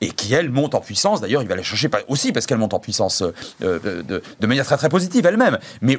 [0.00, 1.20] Et qui, elle, monte en puissance.
[1.20, 3.32] D'ailleurs, il va la chercher aussi parce qu'elle monte en puissance euh,
[3.62, 5.58] euh, de, manière très très positive elle-même.
[5.80, 5.98] Mais,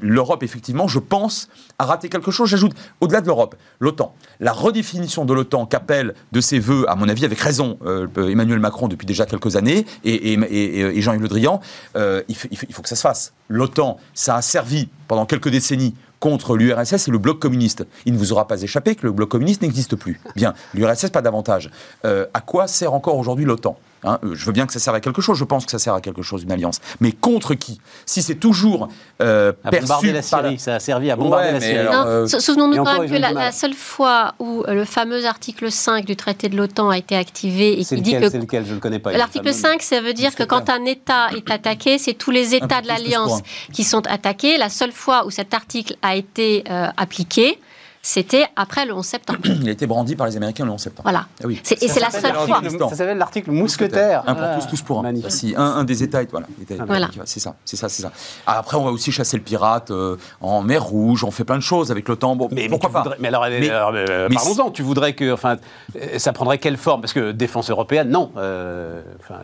[0.00, 2.48] l'Europe, effectivement, je pense, a raté quelque chose.
[2.48, 4.14] J'ajoute, au-delà de l'Europe, l'OTAN.
[4.40, 8.58] La redéfinition de l'OTAN qu'appelle de ses voeux, à mon avis, avec raison, euh, Emmanuel
[8.58, 11.60] Macron depuis déjà quelques années et, Jean-Yves Le Drian,
[11.96, 12.34] il
[12.72, 13.32] faut que ça se fasse.
[13.48, 17.86] L'OTAN, ça a servi pendant quelques décennies contre l'URSS et le bloc communiste.
[18.04, 20.20] Il ne vous aura pas échappé que le bloc communiste n'existe plus.
[20.36, 21.70] Bien, l'URSS pas davantage.
[22.04, 23.76] Euh, à quoi sert encore aujourd'hui l'OTAN?
[24.02, 25.78] Hein, euh, je veux bien que ça serve à quelque chose, je pense que ça
[25.78, 26.80] sert à quelque chose, une alliance.
[27.00, 27.80] Mais contre qui?
[28.06, 28.88] Si c'est toujours
[29.20, 31.76] euh, à bombarder la Syrie, ça a servi à bombarder la Syrie.
[31.76, 36.48] Euh, souvenons-nous quand même que la, seule fois où le fameux article 5 du traité
[36.48, 38.30] de l'OTAN a été activé et qui dit que...
[38.30, 38.64] C'est lequel?
[38.66, 39.12] Je ne connais pas.
[39.12, 42.80] L'article 5, ça veut dire que quand un État est attaqué, c'est tous les États
[42.80, 43.42] de l'Alliance
[43.72, 44.56] qui sont attaqués.
[44.56, 46.64] La seule fois où cet article a été
[46.96, 47.58] appliqué,
[48.02, 49.40] c'était après le 11 septembre.
[49.44, 51.04] Il a été brandi par les Américains le 11 septembre.
[51.04, 51.26] Voilà.
[51.42, 51.60] Ah oui.
[51.62, 52.60] C'est- et c'est la seule fois.
[52.90, 54.22] Ça s'appelle l'article mousquetaire.
[54.26, 55.02] Un pour Ah, tous, tous pour un.
[55.02, 55.30] magnifique.
[55.30, 56.46] Si un, un des États voilà.
[56.86, 57.08] Voilà.
[57.26, 58.10] C'est ça, c'est ça, c'est ça.
[58.46, 61.24] Ah, Après, on va aussi chasser le pirate euh, en mer Rouge.
[61.24, 62.36] On fait plein de choses avec l'OTAN.
[62.36, 64.70] Bon, Mais, mais pourquoi pas voudrais- mais alors, Mais- alors, euh, mais parlons-en.
[64.70, 65.56] Tu voudrais que, enfin,
[65.96, 67.00] euh, ça prendrait quelle forme?
[67.02, 68.32] Parce que défense européenne, non.
[68.36, 69.40] Euh, enfin,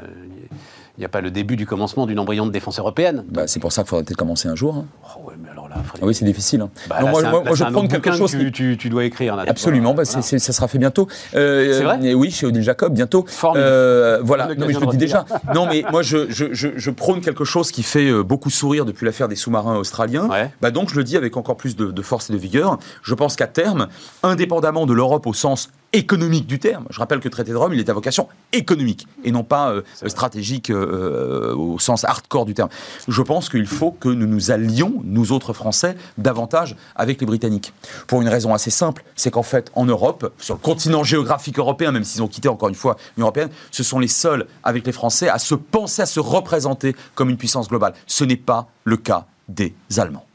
[0.98, 3.24] il n'y a pas le début du commencement d'une embryon de défense européenne.
[3.28, 4.76] Bah, c'est pour ça qu'il faudrait peut-être commencer un jour.
[4.76, 4.86] hein.
[5.18, 5.34] Oh, ouais,
[5.76, 6.60] là, Frédéric, Ah oui, c'est difficile.
[6.60, 6.70] hein.
[6.88, 8.52] bah, Non, là, moi, c'est un- moi- là, moi, je prends quelque chose que tu,
[8.52, 9.36] tu- tu dois écrire.
[9.36, 9.44] là.
[9.46, 10.22] Absolument, bah, Voilà.
[10.22, 11.08] ça sera fait bientôt.
[11.34, 13.24] Euh, C'est vrai Oui, chez Odile Jacob, bientôt.
[13.28, 13.70] Formidable.
[13.70, 15.24] Euh, voilà, non, mais je le dis déjà.
[15.54, 18.84] non, mais moi, je, je, je, je prône quelque chose qui fait euh, beaucoup sourire
[18.84, 20.26] depuis l'affaire des sous-marins australiens.
[20.28, 20.50] Ouais.
[20.60, 22.78] Bah, donc, je le dis avec encore plus de, de force et de vigueur.
[23.02, 23.88] Je pense qu'à terme,
[24.22, 27.72] indépendamment de l'Europe au sens économique du terme, je rappelle que le traité de Rome,
[27.72, 32.44] il est à vocation économique et non pas euh, stratégique euh, euh, au sens hardcore
[32.44, 32.68] du terme.
[33.08, 37.72] Je pense qu'il faut que nous nous allions, nous autres Français, davantage avec les Britanniques.
[38.06, 41.92] Pour une raison assez simple, c'est qu'en fait, en Europe, sur le continent géographique européen,
[41.92, 44.92] même s'ils ont quitté encore une fois l'Union européenne, ce sont les seuls, avec les
[44.92, 47.94] Français, à se penser, à se représenter comme une puissance globale.
[48.06, 50.25] Ce n'est pas le cas des Allemands.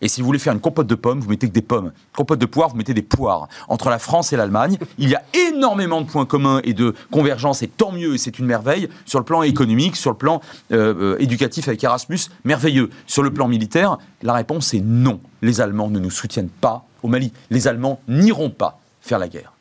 [0.00, 1.92] Et si vous voulez faire une compote de pommes, vous mettez que des pommes.
[2.14, 3.48] Compote de poires, vous mettez des poires.
[3.68, 7.62] Entre la France et l'Allemagne, il y a énormément de points communs et de convergence,
[7.62, 8.88] et tant mieux, et c'est une merveille.
[9.06, 10.40] Sur le plan économique, sur le plan
[10.72, 12.90] euh, euh, éducatif avec Erasmus, merveilleux.
[13.06, 15.20] Sur le plan militaire, la réponse est non.
[15.42, 17.32] Les Allemands ne nous soutiennent pas au Mali.
[17.50, 19.52] Les Allemands n'iront pas faire la guerre.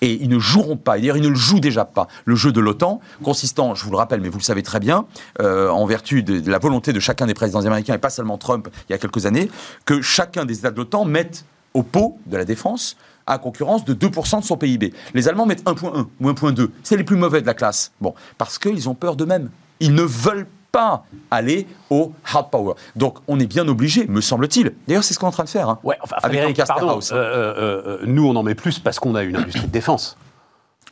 [0.00, 2.60] Et ils ne joueront pas, d'ailleurs ils ne le jouent déjà pas, le jeu de
[2.60, 5.06] l'OTAN, consistant, je vous le rappelle, mais vous le savez très bien,
[5.40, 8.38] euh, en vertu de, de la volonté de chacun des présidents américains, et pas seulement
[8.38, 9.50] Trump il y a quelques années,
[9.84, 13.94] que chacun des États de l'OTAN mette au pot de la défense à concurrence de
[13.94, 14.92] 2% de son PIB.
[15.14, 16.70] Les Allemands mettent 1.1 ou 1.2.
[16.82, 17.92] C'est les plus mauvais de la classe.
[18.00, 19.50] Bon, parce qu'ils ont peur d'eux-mêmes.
[19.78, 22.74] Ils ne veulent pas aller au hard power.
[22.96, 24.72] Donc on est bien obligé, me semble-t-il.
[24.88, 25.68] D'ailleurs, c'est ce qu'on est en train de faire.
[25.68, 27.10] hein, Ouais, enfin, avec pardon, House.
[27.12, 30.16] euh, euh, euh, nous on en met plus parce qu'on a une industrie de défense.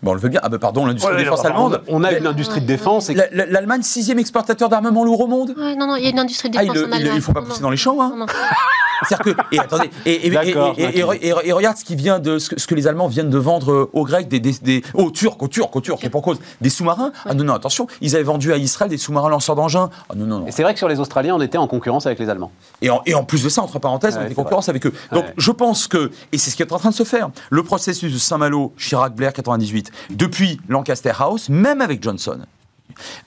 [0.02, 0.38] Bon, on le veut bien.
[0.44, 1.82] Ah ben pardon, l'industrie Ouais, de défense allemande.
[1.88, 3.10] On a une industrie de défense.
[3.10, 3.14] Et...
[3.14, 6.50] L'Allemagne, sixième exportateur d'armement lourd au monde Ouais, non, non, il y a une industrie
[6.50, 7.16] de Ah, défense il le- en il le- Allemagne.
[7.16, 7.66] il faut pas Non, pousser non.
[7.66, 8.10] dans les champs, hein.
[8.10, 8.26] Non, non.
[9.06, 11.18] C'est-à-dire que, et attendez, et, et- D'accord, et- et- et- ok.
[11.20, 13.38] et- et regarde ce qui vient de ce que, ce que les Allemands viennent de
[13.38, 16.22] vendre euh, aux Grecs, des, des, des- aux Turcs, aux Turcs, aux Turcs, et pour
[16.22, 17.12] cause des sous-marins.
[17.24, 19.90] Ah non, non, attention, ils avaient vendu à Israël des sous-marins lanceurs d'engins.
[20.08, 20.46] Ah non, non, non.
[20.46, 22.50] Et c'est vrai que sur les Australiens, on était en concurrence avec les Allemands.
[22.82, 24.92] Et en, et en plus de ça, entre parenthèses, on était c'est concurrence avec eux.
[25.12, 25.34] Donc Ouais.
[25.36, 28.12] je pense que, et c'est ce qui est en train de se faire, le processus
[28.12, 32.38] de Saint-Malo, Chirac-Blair 98, depuis Lancaster House, même avec Johnson,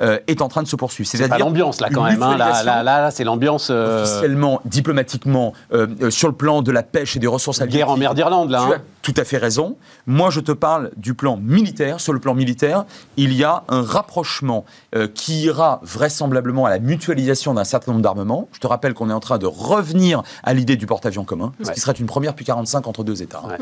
[0.02, 1.10] euh, est en train de se poursuivre.
[1.10, 2.22] C'est-à-dire l'ambiance là quand même.
[2.22, 2.38] hein.
[2.38, 3.70] Là, là, là, c'est l'ambiance.
[3.72, 7.98] euh, officiellement, diplomatiquement, euh, sur le plan de la pêche et des ressources guerre en
[7.98, 8.62] mer d'Irlande là.
[8.64, 8.82] Hein.
[9.02, 9.78] Tout à fait raison.
[10.08, 12.00] Moi, je te parle du plan militaire.
[12.00, 12.86] Sur le plan militaire,
[13.18, 18.04] il y a un rapprochement euh, qui ira vraisemblablement à la mutualisation d'un certain nombre
[18.04, 18.48] d'armements.
[18.54, 21.72] Je te rappelle qu'on est en train de revenir à l'idée du porte-avions commun, ce
[21.72, 23.42] qui serait une première depuis 45 entre deux États.
[23.46, 23.58] Ouais.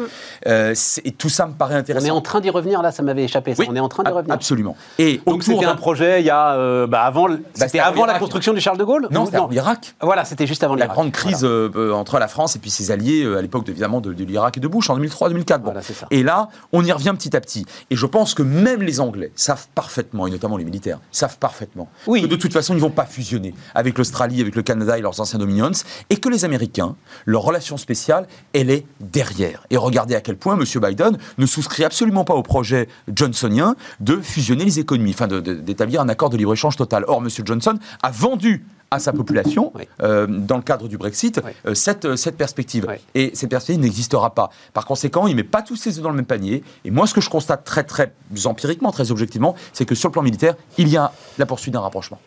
[0.48, 0.74] Euh,
[1.06, 2.08] et tout ça me paraît On intéressant.
[2.08, 3.56] est en train d'y revenir là, ça m'avait échappé.
[3.56, 3.62] ça.
[3.64, 4.34] Oui, on est en train d'y revenir.
[4.34, 4.76] Absolument.
[4.98, 8.02] Et Donc c'était d'un- un projet il y a euh, bah, avant, le- c'était avant
[8.06, 8.20] la l'Irak.
[8.22, 9.08] construction du Charles de Gaulle.
[9.12, 9.96] Non, c'était en Irak.
[10.02, 10.96] Voilà, c'était juste avant la l'Irak.
[10.96, 11.94] grande crise Voilà.
[11.96, 14.60] entre la France et puis ses alliés à l'époque de- évidemment de, de l'Irak et
[14.60, 14.96] de Bush en
[15.30, 15.58] 2003-2004.
[15.60, 15.64] Bon.
[15.72, 15.82] Voilà.
[16.12, 17.66] Et là, on y revient petit à petit.
[17.90, 21.90] Et je pense que même les Anglais savent parfaitement, et notamment les militaires, savent parfaitement
[22.08, 22.22] Oui.
[22.22, 25.02] que de toute façon, ils ne vont pas fusionner avec l'Australie, avec le Canada et
[25.02, 25.72] leurs anciens dominions,
[26.10, 29.66] et que les Américains, leur relation spéciale, elle est derrière.
[29.70, 30.64] Et regardez à quel point M.
[30.82, 36.10] Biden ne souscrit absolument pas au projet johnsonien de fusionner les économies, enfin d'établir un
[36.10, 37.04] accord de libre-échange total.
[37.08, 37.30] Or, M.
[37.46, 39.88] Johnson a vendu à sa population, Oui.
[40.02, 41.52] euh, dans le cadre du Brexit, Oui.
[41.68, 42.86] euh, cette, euh, cette perspective.
[42.90, 42.96] Oui.
[43.14, 44.50] Et cette perspective n'existera pas.
[44.74, 46.64] Par conséquent, il ne met pas tous ses œufs dans le même panier.
[46.86, 48.12] Et moi, ce que je constate très, très
[48.46, 51.82] empiriquement, très objectivement, c'est que sur le plan militaire, il y a la poursuite d'un
[51.82, 52.20] rapprochement.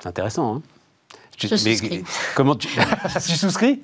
[0.00, 0.56] C'est intéressant.
[0.56, 0.62] Hein
[1.38, 2.04] Je mais- souscris.
[2.34, 2.68] Comment tu,
[3.26, 3.80] tu souscris?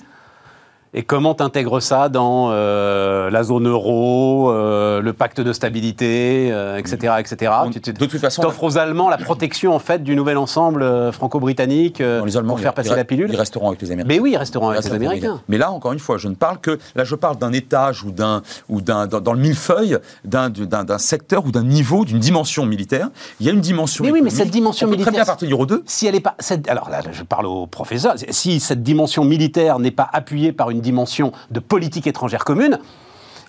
[0.94, 6.78] Et comment t'intègres ça dans euh, la zone euro, euh, le pacte de stabilité, euh,
[6.78, 7.52] etc., etc.
[7.66, 10.38] On- Tu- tu- de toute façon, t'offres aux Allemands la protection en fait du nouvel
[10.38, 13.30] ensemble euh, franco-britannique euh, pour faire passer la pilule.
[13.32, 14.08] Ils resteront avec les Américains.
[14.14, 15.40] Mais oui, ils resteront avec les Américains.
[15.48, 16.78] Mais là, encore une fois, je ne parle que.
[16.96, 18.42] Là, je parle d'un étage ou d'un.
[18.68, 20.50] ou d'un dans, dans le millefeuille, d'un,
[20.98, 23.08] secteur ou d'un niveau, d'une dimension militaire.
[23.40, 24.04] Il y a une dimension.
[24.04, 25.82] Mais oui, mais cette dimension On peut militaire, Très bien appartenir aux deux.
[25.86, 28.14] Si elle est pas, cette- alors là, je parle au professeur.
[28.30, 32.78] Si cette dimension militaire n'est pas appuyée par une dimension de politique étrangère commune,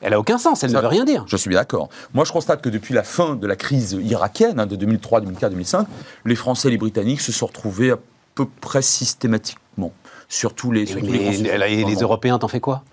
[0.02, 0.64] elle a aucun sens.
[0.64, 1.26] Elle ne veut rien dire.
[1.28, 1.90] Je suis bien d'accord.
[2.14, 5.52] Moi, je constate que depuis la fin de la crise irakienne, hein, de 2003, 2004,
[5.52, 5.88] 2005,
[6.26, 7.98] les Français et les Britanniques se sont retrouvés à
[8.36, 9.92] peu près systématiquement
[10.30, 10.86] sur tous les.
[10.86, 11.96] sur tous les Mais et les.
[11.96, 12.84] Européens, t'en fais quoi?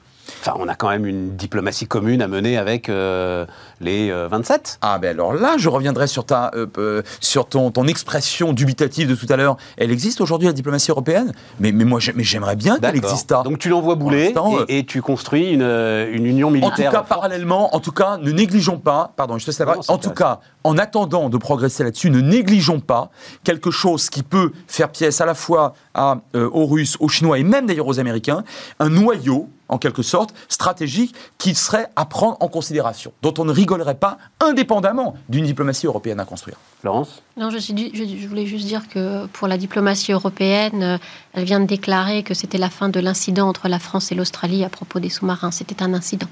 [0.41, 4.78] Enfin, on a quand même une diplomatie commune à mener avec les 27.
[4.82, 6.51] Ah ben alors là, je reviendrai sur, ta,
[7.20, 9.57] sur ton, ton expression dubitative de tout à l'heure.
[9.76, 11.32] Elle existe aujourd'hui la diplomatie européenne?
[11.61, 13.34] Mais, mais moi j'aimerais bien qu'elle existe.
[13.45, 14.34] Donc tu l'envoies bouler
[14.68, 16.89] et, et, tu construis une, une union militaire.
[16.89, 19.51] En tout cas, parallèlement, en tout cas, ne négligeons pas, pardon, je te
[19.89, 23.11] en tout cas, en attendant de progresser là-dessus, ne négligeons pas
[23.45, 27.39] quelque chose qui peut faire pièce à la fois à, euh, aux Russes, aux Chinois
[27.39, 28.45] et même d'ailleurs aux Américains,
[28.78, 33.53] un noyau en quelque sorte, stratégique qui serait à prendre en considération, dont on ne
[33.53, 36.57] rigolerait pas indépendamment d'une diplomatie européenne à construire.
[36.81, 40.99] Florence Non, je, je, voulais juste dire que pour la diplomatie européenne, euh,
[41.33, 44.64] elle vient de déclarer que c'était la fin de l'incident entre la France et l'Australie
[44.64, 45.51] à propos des sous-marins.
[45.51, 46.29] C'était un incident.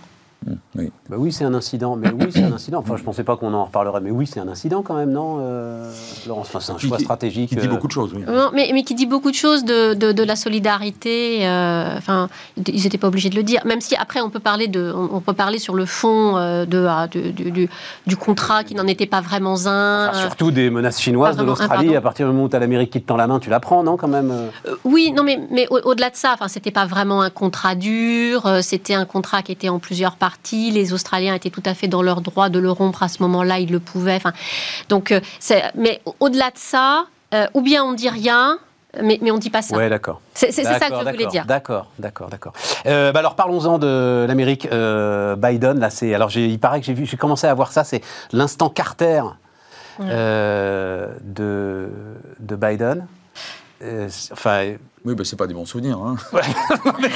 [0.77, 1.97] Oui, bah oui c'est un incident.
[1.97, 2.81] Mais oui, c'est un incident.
[2.81, 4.01] Enfin, je ne pensais pas qu'on en reparlerait.
[4.01, 5.91] Mais oui, c'est un incident quand même, non, euh,
[6.27, 7.51] Laurence enfin, C'est un choix stratégique.
[7.51, 8.25] Qui dit euh, beaucoup de choses, oui.
[8.53, 11.47] mais, mais, qui dit beaucoup de choses de, de, la solidarité.
[11.47, 13.65] Euh, enfin, ils n'étaient pas obligés de le dire.
[13.65, 17.09] Même si après, on peut parler, de, on, peut parler sur le fond de, ah,
[17.09, 20.13] du, du, contrat qui n'en était pas vraiment un.
[20.15, 21.97] surtout des menaces chinoises de l'Australie.
[21.97, 23.61] À partir du moment où tu as l'Amérique qui te tend la main, tu la
[23.61, 24.33] prends, non, quand même
[24.85, 28.59] Oui, non, mais, mais au-delà de ça, enfin, c'était pas vraiment un contrat dur.
[28.63, 32.03] C'était un contrat qui était en plusieurs parties les Australiens étaient tout à fait dans
[32.03, 34.17] leur droit de le rompre à ce moment-là, ils le pouvaient.
[34.17, 34.33] Enfin,
[34.89, 35.21] donc, euh,
[35.75, 38.59] mais au-delà de ça, euh, ou bien on dit rien,
[39.03, 39.77] mais, mais on ne dit pas ça.
[39.77, 40.21] Oui, d'accord.
[40.35, 41.47] C'est ça que je voulais dire.
[41.47, 42.53] D'accord, d'accord, d'accord.
[42.87, 44.69] Euh, bah alors parlons-en de l'Amérique.
[44.69, 46.15] Biden, là, c'est.
[46.15, 49.23] Alors, il paraît que j'ai commencé à voir ça, c'est l'instant Carter
[50.01, 51.89] de,
[52.41, 53.07] de Biden.
[54.33, 54.75] enfin,
[55.05, 55.99] oui, ben c'est pas des bons souvenirs.
[55.99, 56.17] Hein.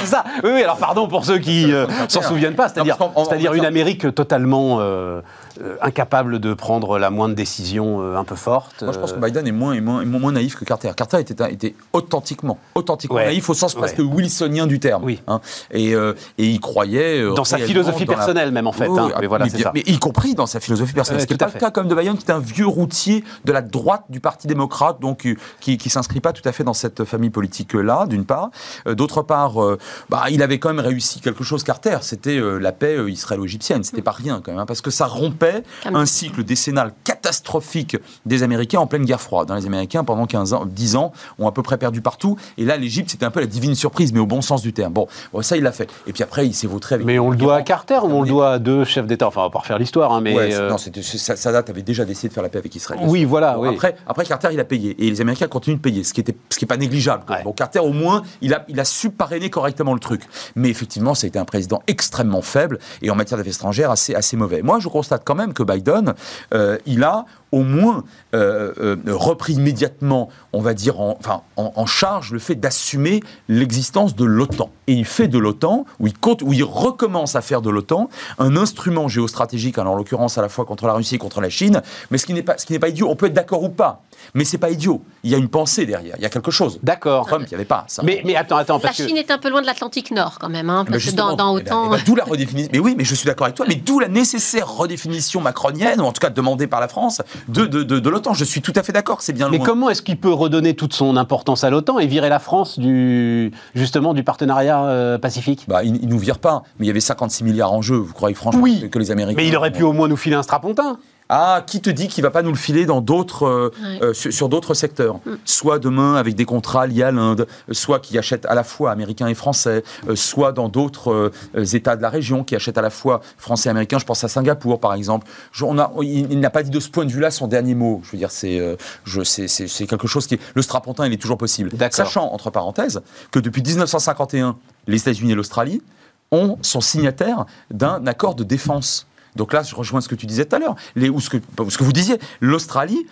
[0.00, 0.22] c'est ça.
[0.44, 2.68] Oui, oui, alors pardon pour ceux qui euh, s'en souviennent pas.
[2.68, 5.22] C'est-à-dire, c'est-à-dire une Amérique totalement euh,
[5.62, 8.82] euh, incapable de prendre la moindre décision un peu forte.
[8.82, 10.90] Moi, je pense que Biden est moins, moins, moins naïf que Carter.
[10.94, 15.02] Carter était, était authentiquement, authentiquement naïf au sens presque wilsonien du terme.
[15.04, 15.22] Oui.
[15.26, 15.40] Hein.
[15.70, 18.86] Et, et, il croyait dans sa philosophie personnelle même en fait.
[18.86, 19.12] hein.
[19.18, 19.72] mais voilà, c'est ça.
[19.74, 21.22] Mais y compris dans sa philosophie personnelle.
[21.22, 23.52] ce qui n'est pas le cas comme de Biden, qui est un vieux routier de
[23.52, 25.26] la droite du Parti démocrate, donc
[25.60, 28.50] qui, qui s'inscrit pas tout à fait dans cette famille politique là, d'une part.
[28.86, 32.58] Euh, d'autre part, euh, bah, il avait quand même réussi quelque chose, Carter, c'était euh,
[32.58, 33.82] la paix israélo-égyptienne.
[33.84, 38.42] C'était pas rien quand même, hein, parce que ça rompait un cycle décennal catastrophique des
[38.42, 39.50] Américains en pleine guerre froide.
[39.50, 39.56] Hein.
[39.56, 42.36] Les Américains, pendant 15 ans, 10 ans, ont à peu près perdu partout.
[42.56, 44.92] Et là, l'Égypte, c'était un peu la divine surprise, mais au bon sens du terme.
[44.92, 45.08] Bon,
[45.42, 45.88] ça, il l'a fait.
[46.06, 47.06] Et puis après, il s'est vautré avec.
[47.06, 49.26] Mais on le doit à Carter ou on le doit à deux chefs d'État?
[49.28, 50.50] Enfin, on va pas refaire l'histoire, hein, mais.
[50.68, 53.00] non, Sadat avait déjà décidé de faire la paix avec Israël.
[53.04, 53.58] Oui, voilà.
[53.68, 54.96] Après, après, Carter, il a payé.
[54.98, 57.24] Et les Américains continuent de payer, ce qui n'est ce qui est pas négligeable.
[57.44, 60.22] Bon, Au moins, il a, su parrainer correctement le truc.
[60.56, 64.14] Mais effectivement, ça a été un président extrêmement faible et en matière d'affaires étrangères assez,
[64.14, 64.62] assez mauvais.
[64.62, 66.14] Moi, je constate quand même que Biden,
[66.54, 71.86] euh, il a au moins euh, euh, repris immédiatement, on va dire, en, enfin, en,
[71.86, 74.70] charge le fait d'assumer l'existence de l'OTAN.
[74.86, 78.10] Et il fait de l'OTAN, où il, compte, où il recommence à faire de l'OTAN,
[78.38, 81.82] un instrument géostratégique, en l'occurrence à la fois contre la Russie et contre la Chine,
[82.10, 83.68] mais ce qui n'est pas, ce qui n'est pas idiot, on peut être d'accord ou
[83.70, 84.02] pas,
[84.34, 85.02] mais c'est pas idiot.
[85.22, 86.78] Il y a une pensée derrière, il y a quelque chose.
[86.82, 87.26] D'accord.
[87.26, 88.02] Trump, il n'y avait pas ça.
[88.04, 88.80] Mais, mais attends, attends.
[88.80, 91.10] Parce la Chine est un peu loin de l'Atlantique Nord quand même, hein, parce que
[91.12, 91.96] dans, dans OTAN.
[92.04, 92.70] d'où la redéfinition.
[92.72, 96.04] Mais oui, mais je suis d'accord avec toi, mais d'où la nécessaire redéfinition macronienne, ou
[96.04, 98.34] en tout cas demandée par la France, de, de, de, l'OTAN.
[98.34, 100.92] Je suis tout à fait d'accord, c'est bien Mais comment est-ce qu'il peut redonner toute
[100.92, 105.64] son importance à l'OTAN et virer la France du, justement du partenariat euh, pacifique?
[105.68, 107.96] Bah, il, ne nous vire pas, mais il y avait 56 milliards en jeu.
[107.96, 109.36] Vous croyez franchement que les Américains.
[109.36, 110.98] Mais il aurait pu au moins nous filer un strapontin
[111.28, 113.70] ah, qui te dit qu'il va pas nous le filer dans d'autres, euh,
[114.02, 115.36] euh, sur, d'autres secteurs mm.
[115.44, 119.28] Soit demain avec des contrats liés à l'Inde, soit qui achètent à la fois américains
[119.28, 123.20] et français, euh, soit dans d'autres États de la région qui achètent à la fois
[123.36, 123.98] français et américains.
[123.98, 125.26] Je pense à Singapour, par exemple.
[125.60, 128.00] on a, il, n'a pas dit de ce point de vue-là son dernier mot.
[128.04, 131.38] Je veux dire, c'est, je, c'est, c'est, quelque chose qui, le strapontin, il est toujours
[131.38, 131.70] possible.
[131.90, 134.56] Sachant entre parenthèses que depuis 1951,
[134.86, 135.82] les États-Unis et l'Australie
[136.30, 140.44] ont, sont signataires d'un accord de défense donc là, je rejoins ce que tu disais
[140.44, 143.06] tout à l'heure, ou ce que, ce que vous disiez, l'Australie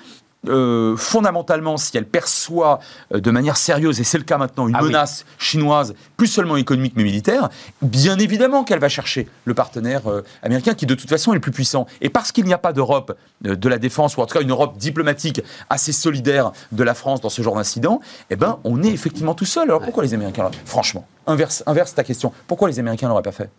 [0.49, 2.79] euh, fondamentalement, si elle perçoit
[3.13, 6.57] euh, de manière sérieuse, et c'est le cas maintenant, une ah menace chinoise, plus seulement
[6.57, 7.49] économique mais militaire,
[7.83, 11.41] bien évidemment qu'elle va chercher le partenaire euh, américain qui de toute façon est le
[11.41, 11.87] plus puissant.
[12.01, 14.51] Et parce qu'il n'y a pas d'Europe de la défense, ou en tout cas une
[14.51, 18.01] Europe diplomatique assez solidaire de la France dans ce genre d'incident,
[18.31, 19.65] eh ben, on est effectivement tout seul.
[19.65, 22.33] Alors pourquoi les Américains Franchement, inverse, inverse ta question.
[22.47, 23.51] Pourquoi les Américains l'auraient pas fait?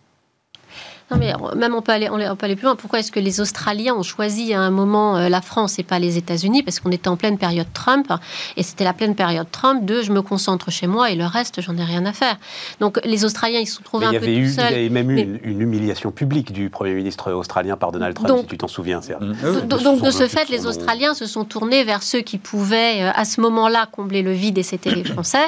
[1.10, 2.76] Non, mais même on peut aller, on peut aller plus loin.
[2.76, 5.98] Pourquoi est-ce que les Australiens ont choisi à un moment euh, la France et pas
[5.98, 6.62] les États-Unis?
[6.62, 8.12] Parce qu'on était en pleine période Trump
[8.56, 11.62] et c'était la pleine période Trump de je me concentre chez moi et le reste,
[11.62, 12.36] j'en ai rien à faire.
[12.80, 14.72] Donc les Australiens, ils se sont trouvés un peu eu, tout seuls.
[14.72, 18.40] Il y avait même eu une, humiliation publique du Premier ministre australien par Donald Trump,
[18.40, 19.00] si tu t'en souviens.
[19.00, 19.66] Mm.
[19.66, 23.24] Donc, de ce fait, les Australiens se sont tournés vers ceux qui pouvaient euh, à
[23.24, 25.38] ce moment-là combler le vide et c'était les Français.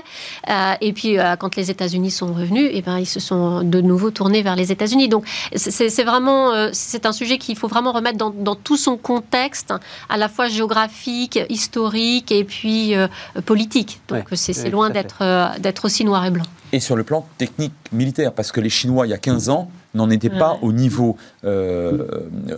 [0.48, 3.80] Euh, et puis quand les États-Unis sont revenus, et eh ben, ils se sont de
[3.80, 5.08] nouveau tournés vers les États-Unis.
[5.08, 5.26] Donc
[5.56, 9.74] c'est vraiment euh, c'est un sujet qu'il faut vraiment remettre dans, tout son contexte,
[10.08, 13.08] à la fois géographique, historique et puis euh,
[13.46, 14.00] politique.
[14.08, 16.44] Donc c'est loin d'être euh, d'être aussi noir et blanc.
[16.72, 19.70] Et sur le plan technique militaire, parce que les Chinois, il y a 15 ans,
[19.94, 21.16] n'en étaient pas au niveau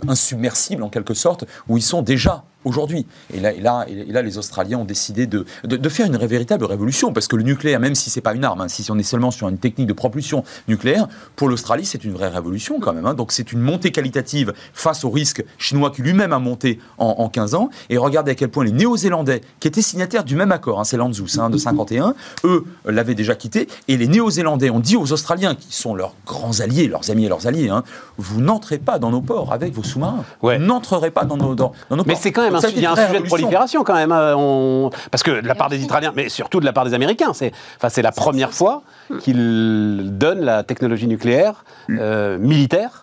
[0.07, 3.05] insubmersible, en quelque sorte, où ils sont déjà aujourd'hui.
[3.33, 6.65] Et là, et, là, et là, les Australiens ont décidé de, de, faire une véritable
[6.65, 9.03] révolution, parce que le nucléaire, même si c'est pas une arme, hein, si on est
[9.03, 13.05] seulement sur une technique de propulsion nucléaire, pour l'Australie, c'est une vraie révolution quand même.
[13.05, 13.13] Hein.
[13.13, 17.55] Donc c'est une montée qualitative face au risque chinois qui lui-même a monté en, 15
[17.55, 17.69] ans.
[17.89, 20.97] Et regardez à quel point les Néo-Zélandais, qui étaient signataires du même accord, hein, c'est
[20.97, 25.55] l'Anzus hein, de 51, eux l'avaient déjà quitté, et les Néo-Zélandais ont dit aux Australiens,
[25.55, 27.71] qui sont leurs grands alliés, leurs amis et leurs alliés,
[28.17, 30.23] vous n'entrez pas dans nos ports avec vos sous-marins.
[30.41, 32.05] Vous n'entrerez pas dans nos, dans, nos ports.
[32.07, 34.11] Mais c'est quand même il y a un sujet de prolifération quand même.
[34.11, 37.33] Hein, parce que de la part des Israéliens, mais surtout de la part des Américains,
[37.33, 37.51] c'est
[37.81, 38.83] enfin, la première fois
[39.19, 43.02] qu'ils donnent la technologie nucléaire euh, militaire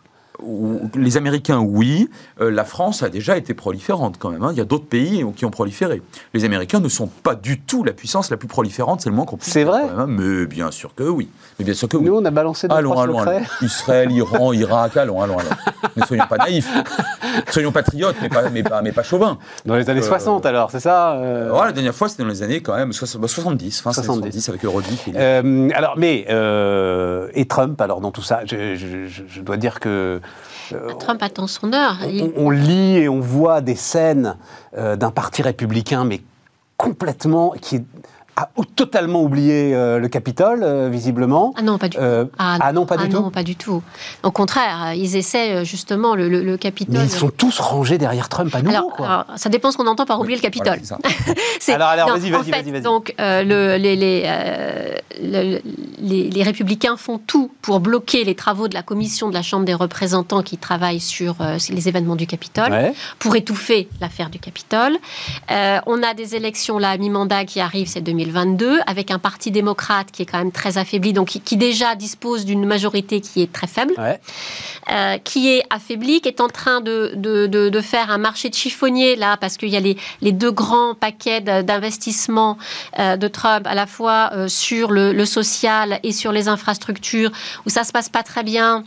[0.94, 2.08] les Américains, oui.
[2.40, 4.42] Euh, la France a déjà été proliférante quand même.
[4.42, 4.50] Hein.
[4.52, 6.02] Il y a d'autres pays qui ont proliféré.
[6.34, 9.24] Les Américains ne sont pas du tout la puissance la plus proliférante, c'est le moins
[9.24, 10.06] qu'on puisse C'est vrai hein.
[10.08, 11.28] Mais bien sûr que oui.
[11.58, 12.04] Mais bien sûr que oui.
[12.04, 13.40] Nous, on a balancé des allons, allons, allons.
[13.62, 15.50] Israël, Iran, Irak, allons, allons, allons.
[15.96, 16.70] Ne soyons pas naïfs.
[17.50, 19.38] Soyons patriotes, mais pas, mais pas, mais pas chauvins.
[19.64, 21.52] Dans les années 60, euh, alors, c'est ça euh...
[21.64, 25.08] La dernière fois, c'était dans les années quand même 70, fin 70, 70 avec Eurodiff.
[25.14, 26.26] Euh, alors, mais,
[27.34, 30.20] et Trump, alors, dans tout ça, je, je, je dois dire que
[30.98, 31.98] Trump attend son heure.
[32.36, 34.36] On, lit et on voit des scènes
[34.76, 36.20] euh, d'un parti républicain, mais
[36.76, 37.84] complètement, qui est
[38.36, 38.48] a
[38.80, 41.52] totalement oublié euh, le Capitole, euh, visiblement.
[41.56, 42.02] Ah non, pas du tout.
[42.02, 43.20] Euh, ah, ah, non, pas du ah tout.
[43.20, 43.82] Non, pas du tout.
[44.22, 46.94] Au contraire, ils essaient justement le, le, Capitole.
[46.96, 48.92] Mais ils sont tous rangés derrière Trump à nouveau.
[48.98, 50.80] Alors, ça dépend ce qu'on entend par oublier le Capitole.
[51.68, 55.62] alors, alors vas-y, vas-y, vas-y, vas Donc, le, les, les,
[56.30, 59.74] les, républicains font tout pour bloquer les travaux de la commission de la Chambre des
[59.74, 61.36] représentants qui travaille sur
[61.70, 64.96] les événements du Capitole, pour étouffer l'affaire du Capitole.
[65.48, 69.50] on a des élections là à mi-mandat qui arrivent, c'est 2020 2022, avec un parti
[69.50, 73.52] démocrate qui est quand même très affaibli, donc qui, déjà dispose d'une majorité qui est
[73.52, 73.94] très faible,
[74.90, 79.16] euh, qui est affaibli, qui est en train de, de, faire un marché de chiffonnier,
[79.16, 82.58] là, parce qu'il y a les, les, deux grands paquets d'investissement
[82.98, 87.30] euh, de Trump, à la fois euh, sur le, le social et sur les infrastructures,
[87.66, 88.84] où ça se passe pas très bien.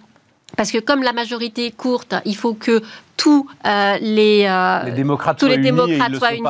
[0.55, 2.83] Parce que comme la majorité est courte, il faut que
[3.17, 6.43] tous euh, les, euh, les, démocrates tous les démocrates soient unis,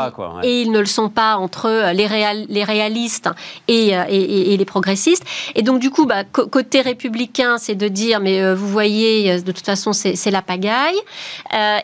[0.44, 2.08] et, ils ne le sont pas entre euh, les,
[2.50, 3.30] les réalistes
[3.68, 5.24] et, et, les progressistes.
[5.56, 9.66] Et donc du coup, bah, côté républicain, c'est de dire mais vous voyez, de toute
[9.66, 11.00] façon c'est la pagaille.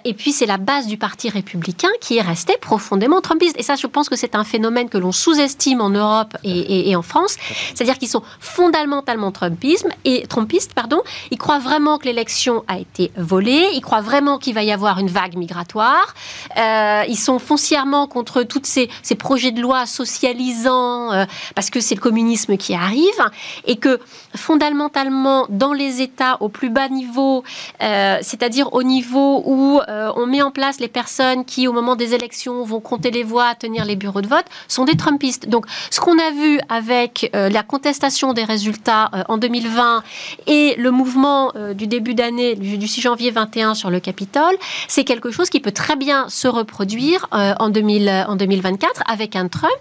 [0.06, 3.60] et puis c'est la base du parti républicain qui est restée profondément trumpiste.
[3.60, 7.02] Et ça, je pense que c'est un phénomène que l'on sous-estime en Europe et, en
[7.02, 7.38] France,
[7.76, 11.02] c'est-à-dire qu'ils sont fondamentalement trumpisme et trumpistes, pardon.
[11.32, 13.68] Ils croient vraiment que l'élection a été volée.
[13.74, 16.14] Ils croient vraiment qu'il va y avoir une vague migratoire.
[16.58, 21.96] Euh, ils sont foncièrement contre tous ces, projets de loi socialisants, euh, parce que c'est
[21.96, 23.22] le communisme qui arrive,
[23.66, 24.00] et que
[24.36, 27.44] fondamentalement, dans les États au plus bas niveau,
[27.82, 32.14] euh, c'est-à-dire au niveau où on met en place les personnes qui, au moment des
[32.14, 35.48] élections, vont compter les voix, tenir les bureaux de vote, sont des Trumpistes.
[35.50, 40.04] Donc, ce qu'on a vu avec la contestation des résultats en 2020
[40.48, 44.56] et le mouvement du début d'année, du 6 janvier 21 sur le Capitole,
[44.88, 49.72] c'est quelque chose qui peut très bien se reproduire euh, en, 2024 avec un Trump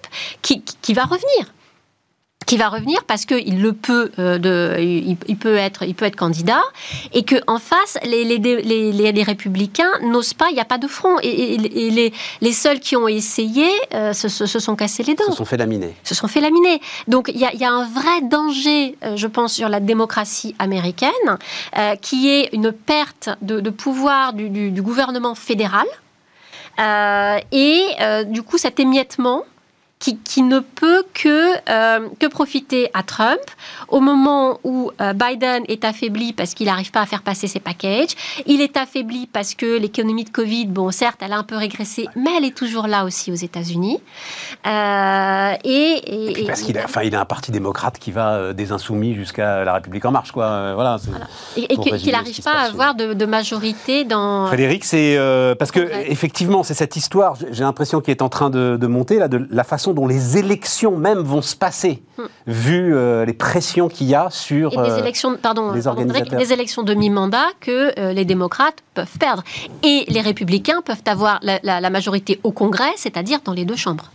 [0.43, 0.63] qui,
[0.95, 1.53] va revenir
[2.49, 6.17] qui va revenir parce qu'il le peut, euh, de, il, peut être, il peut être
[6.17, 6.63] candidat,
[7.13, 11.19] et que en face, les, les, républicains n'osent pas, il n'y a pas de front,
[11.23, 11.59] et,
[12.41, 15.31] les, seuls qui ont essayé euh, se, sont cassés les dents.
[15.31, 15.95] Se sont fait laminer.
[16.03, 16.81] Se sont fait laminer.
[17.07, 21.11] Donc il y, a, un vrai danger, euh, je pense, sur la démocratie américaine,
[22.01, 25.87] qui est une perte de, pouvoir du, du, gouvernement fédéral,
[27.53, 27.83] et
[28.27, 29.45] du coup cet émiettement
[29.99, 33.41] qui, ne peut que, euh, que profiter à Trump
[33.89, 37.59] au moment où euh, Biden est affaibli parce qu'il n'arrive pas à faire passer ses
[37.59, 38.11] packages.
[38.47, 42.07] Il est affaibli parce que l'économie de Covid, bon, certes, elle a un peu régressé,
[42.15, 43.99] mais elle est toujours là aussi aux États-Unis.
[44.67, 49.15] Euh, et, parce qu'il a, enfin, il a un parti démocrate qui va des insoumis
[49.15, 50.75] jusqu'à la République en marche, quoi.
[50.75, 50.99] voilà.
[51.57, 54.47] Et, qu'il n'arrive pas à avoir de, majorité dans.
[54.47, 55.19] Frédéric, c'est
[55.59, 57.37] parce que effectivement, c'est cette histoire.
[57.51, 60.39] J'ai l'impression qu'il est en train de, de monter là, de la façon dont les
[60.39, 62.23] élections même vont se passer, hmm.
[62.47, 66.39] vu euh, les pressions qu'il y a sur et des euh, élections, pardon, les organisateurs.
[66.39, 69.43] des élections de mi-mandat que euh, les démocrates peuvent perdre.
[69.83, 74.11] Et les républicains peuvent avoir la majorité au Congrès, c'est-à-dire dans les deux chambres.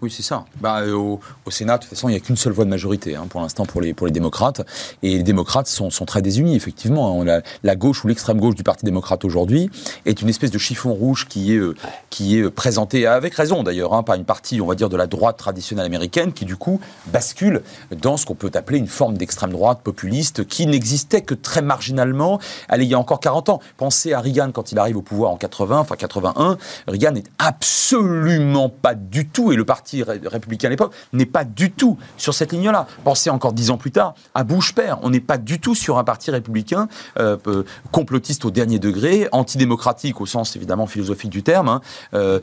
[0.00, 0.44] Oui, c'est ça.
[0.60, 1.20] Bah, euh, au,
[1.50, 3.66] Sénat, de toute façon, il n'y a qu'une seule voix de majorité hein, pour l'instant
[3.66, 4.64] pour les, pour les démocrates.
[5.02, 7.16] Et les démocrates sont, sont très désunis, effectivement.
[7.16, 9.70] On a, la gauche ou l'extrême gauche du Parti démocrate aujourd'hui
[10.06, 11.74] est une espèce de chiffon rouge qui est, euh,
[12.10, 15.08] qui est présenté, avec raison d'ailleurs, hein, par une partie, on va dire, de la
[15.08, 19.50] droite traditionnelle américaine qui, du coup, bascule dans ce qu'on peut appeler une forme d'extrême
[19.50, 22.38] droite populiste qui n'existait que très marginalement
[22.68, 23.60] allez, il y a encore 40 ans.
[23.76, 26.58] Pensez à Reagan quand il arrive au pouvoir en 80, enfin 81.
[26.86, 31.70] Reagan n'est absolument pas du tout, et le parti républicain à l'époque n'est pas du
[31.70, 32.86] tout sur cette ligne-là.
[33.04, 34.98] Pensez encore dix ans plus tard à Bush père.
[35.02, 39.28] On n'est pas du tout sur un parti républicain euh, euh, complotiste au dernier degré,
[39.32, 41.80] antidémocratique au sens évidemment philosophique du terme, hein,
[42.14, 42.40] euh,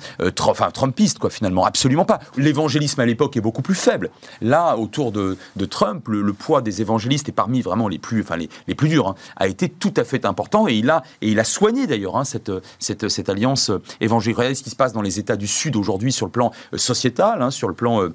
[0.47, 2.19] enfin trumpiste quoi finalement, absolument pas.
[2.37, 4.09] L'évangélisme à l'époque est beaucoup plus faible.
[4.41, 5.37] Là, autour de,
[5.69, 9.15] Trump, le, poids des évangélistes est parmi vraiment les plus, enfin les, plus durs, hein,
[9.37, 12.23] a été tout à fait important et il a et il a soigné d'ailleurs hein,
[12.23, 13.71] cette, cette, cette alliance
[14.01, 14.55] évangélique.
[14.55, 17.34] Ce qui se passe dans les États du Sud aujourd'hui sur le plan sociétal.
[17.41, 18.13] Hein, sur le plan euh,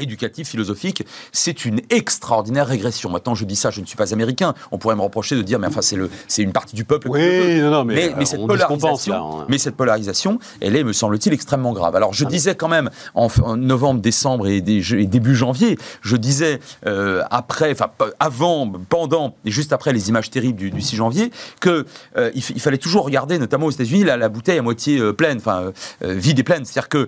[0.00, 3.10] éducatif, philosophique, c'est une extraordinaire régression.
[3.10, 4.52] Maintenant, je dis ça, je ne suis pas américain.
[4.72, 7.08] On pourrait me reprocher de dire, mais enfin, c'est le, c'est une partie du peuple.
[7.08, 9.46] Oui, non, non, mais, mais, cette polarisation, hein.
[9.48, 11.94] mais cette polarisation, elle est, me semble-t-il, extrêmement grave.
[11.94, 17.22] Alors, je ah disais quand même en, novembre, décembre et, début janvier, je disais euh,
[17.30, 21.30] après, enfin avant, pendant et juste après les images terribles du, 6 janvier,
[21.60, 21.86] que
[22.16, 25.38] euh, il, fallait toujours regarder, notamment aux États-Unis, la, la, bouteille à moitié euh, pleine,
[25.38, 26.64] enfin vide et pleine.
[26.64, 27.06] C'est-à-dire que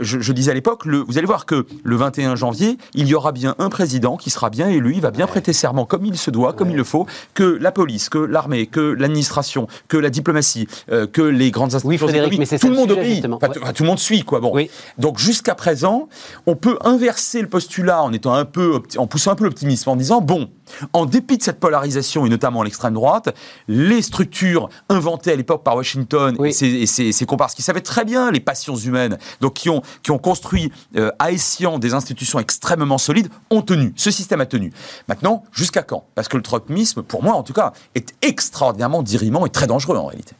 [0.00, 3.32] je, je, disais à l'époque, vous allez voir que le 21 janvier, il y aura
[3.32, 6.30] bien un président qui sera bien élu, il va bien prêter serment comme il se
[6.30, 10.66] doit, comme il le faut, que la police, que l'armée, que l'administration, que la diplomatie,
[10.90, 13.26] euh, que les grandes institutions oui, mais tout le monde obéit,
[13.74, 14.40] tout le monde suit quoi.
[14.40, 14.54] Bon,
[14.98, 16.08] donc jusqu'à présent,
[16.46, 19.96] on peut inverser le postulat en étant un peu, en poussant un peu l'optimisme, en
[19.96, 20.48] disant bon,
[20.92, 23.34] en dépit de cette polarisation, et notamment à l'extrême droite,
[23.68, 28.40] les structures inventées à l'époque par Washington et ses, comparses, qui savaient très bien les
[28.40, 33.28] passions humaines, donc qui ont, qui ont construit euh, à Essian des institutions extrêmement solides,
[33.50, 33.92] ont tenu.
[33.96, 34.72] Ce système a tenu.
[35.08, 36.04] Maintenant, jusqu'à quand?
[36.14, 39.96] Parce que le trumpisme, pour moi en tout cas, est extraordinairement dirimant et très dangereux
[39.96, 40.34] en réalité.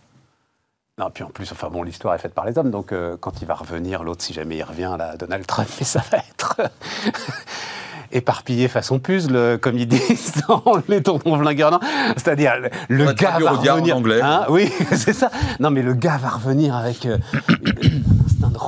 [0.99, 3.43] Non, puis en plus, enfin bon, l'histoire est faite par les hommes, donc euh, quand
[3.43, 6.57] il va revenir, l'autre, si jamais il revient, là, Donald Trump, ça va être
[8.13, 11.81] éparpillé façon puzzle, comme ils disent dans les tontons flingueurs.
[12.17, 12.55] C'est-à-dire,
[12.89, 13.97] le gars va revenir.
[13.97, 14.21] anglais.
[14.23, 15.31] Hein, oui, c'est ça.
[15.61, 17.19] Non, mais le gars va revenir avec euh,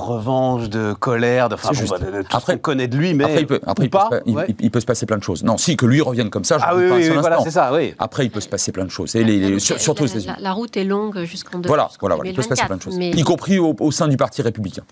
[0.08, 3.24] revanche, de colère, de, enfin, bon, bah, de, tout après, qu'on connaît de lui, mais
[3.24, 5.44] après, il peut, après, pas, il, peut se passer plein de choses.
[5.44, 7.72] Non, si que lui revienne comme ça, je ah, oui, pas oui, voilà, c'est ça,
[7.72, 7.94] oui.
[7.98, 9.14] Après, il peut se passer plein de choses.
[9.14, 12.48] Et les, surtout la, la, la, route est longue jusqu'en Voilà, voilà, il peut se
[12.48, 14.82] passer plein de choses, y compris au sein du parti républicain.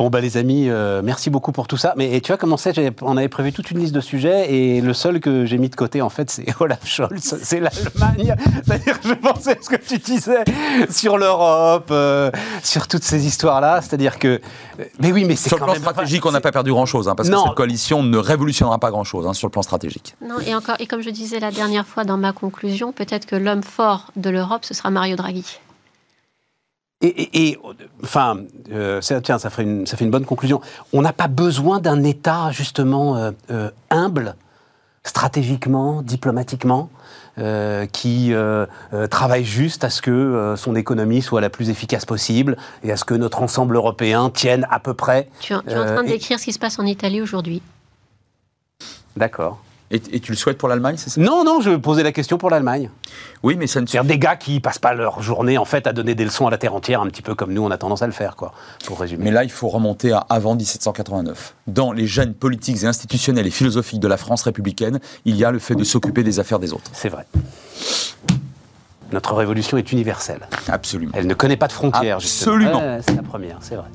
[0.00, 1.92] Bon, bah, les amis, euh, merci beaucoup pour tout ça.
[1.94, 2.72] Mais tu vois, comment c'est
[3.02, 5.76] On avait prévu toute une liste de sujets et le seul que j'ai mis de
[5.76, 8.34] côté, en fait, c'est Olaf Scholz, c'est l'Allemagne.
[8.64, 10.42] C'est-à-dire que je pensais à ce que tu disais
[10.88, 12.30] sur l'Europe, euh,
[12.62, 13.82] sur toutes ces histoires-là.
[13.82, 14.40] C'est-à-dire que.
[15.00, 15.50] Mais oui, mais c'est.
[15.50, 18.16] Sur le plan stratégique, on n'a pas perdu grand-chose, hein, parce que cette coalition ne
[18.16, 20.16] révolutionnera pas grand-chose hein, sur le plan stratégique.
[20.26, 23.36] Non, et, encore, et comme je disais la dernière fois dans ma conclusion, peut-être que
[23.36, 25.58] l'homme fort de l'Europe, ce sera Mario Draghi.
[27.02, 27.58] Et,
[28.02, 28.40] enfin,
[28.72, 30.60] euh, tiens, ça fait, une, ça fait une bonne conclusion.
[30.92, 34.34] On n'a pas besoin d'un État, justement, euh, euh, humble,
[35.02, 36.90] stratégiquement, diplomatiquement,
[37.92, 38.34] qui
[39.08, 43.06] travaille juste à ce que son économie soit la plus efficace possible et à ce
[43.06, 45.30] que notre ensemble européen tienne à peu près.
[45.40, 47.62] Tu, es en train de décrire ce qui se passe en Italie aujourd'hui.
[49.16, 49.62] D'accord.
[49.92, 51.20] Et, tu le souhaites pour l'Allemagne, c'est ça?
[51.20, 52.90] Non, non, je posais la question pour l'Allemagne.
[53.42, 55.92] Oui, mais ça ne C'est des gars qui passent pas leur journée en fait à
[55.92, 58.02] donner des leçons à la terre entière, un petit peu comme nous on a tendance
[58.02, 58.52] à le faire, quoi,
[58.86, 59.24] pour résumer.
[59.24, 61.56] Mais là, il faut remonter à avant 1789.
[61.66, 65.50] Dans les gènes politiques et institutionnels et philosophiques de la France républicaine, il y a
[65.50, 66.90] le fait de s'occuper des affaires des autres.
[66.92, 67.26] C'est vrai.
[69.12, 70.48] Notre révolution est universelle.
[70.68, 71.12] Absolument.
[71.16, 72.16] Elle ne connaît pas de frontières.
[72.16, 73.00] Absolument.
[73.04, 73.88] c'est la première, c'est vrai.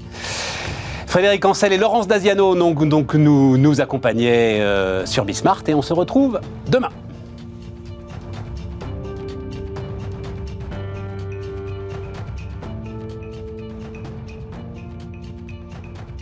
[1.15, 6.89] Frédéric Ancel et Laurence Daziano nous accompagnaient euh, sur Bismart et on se retrouve demain.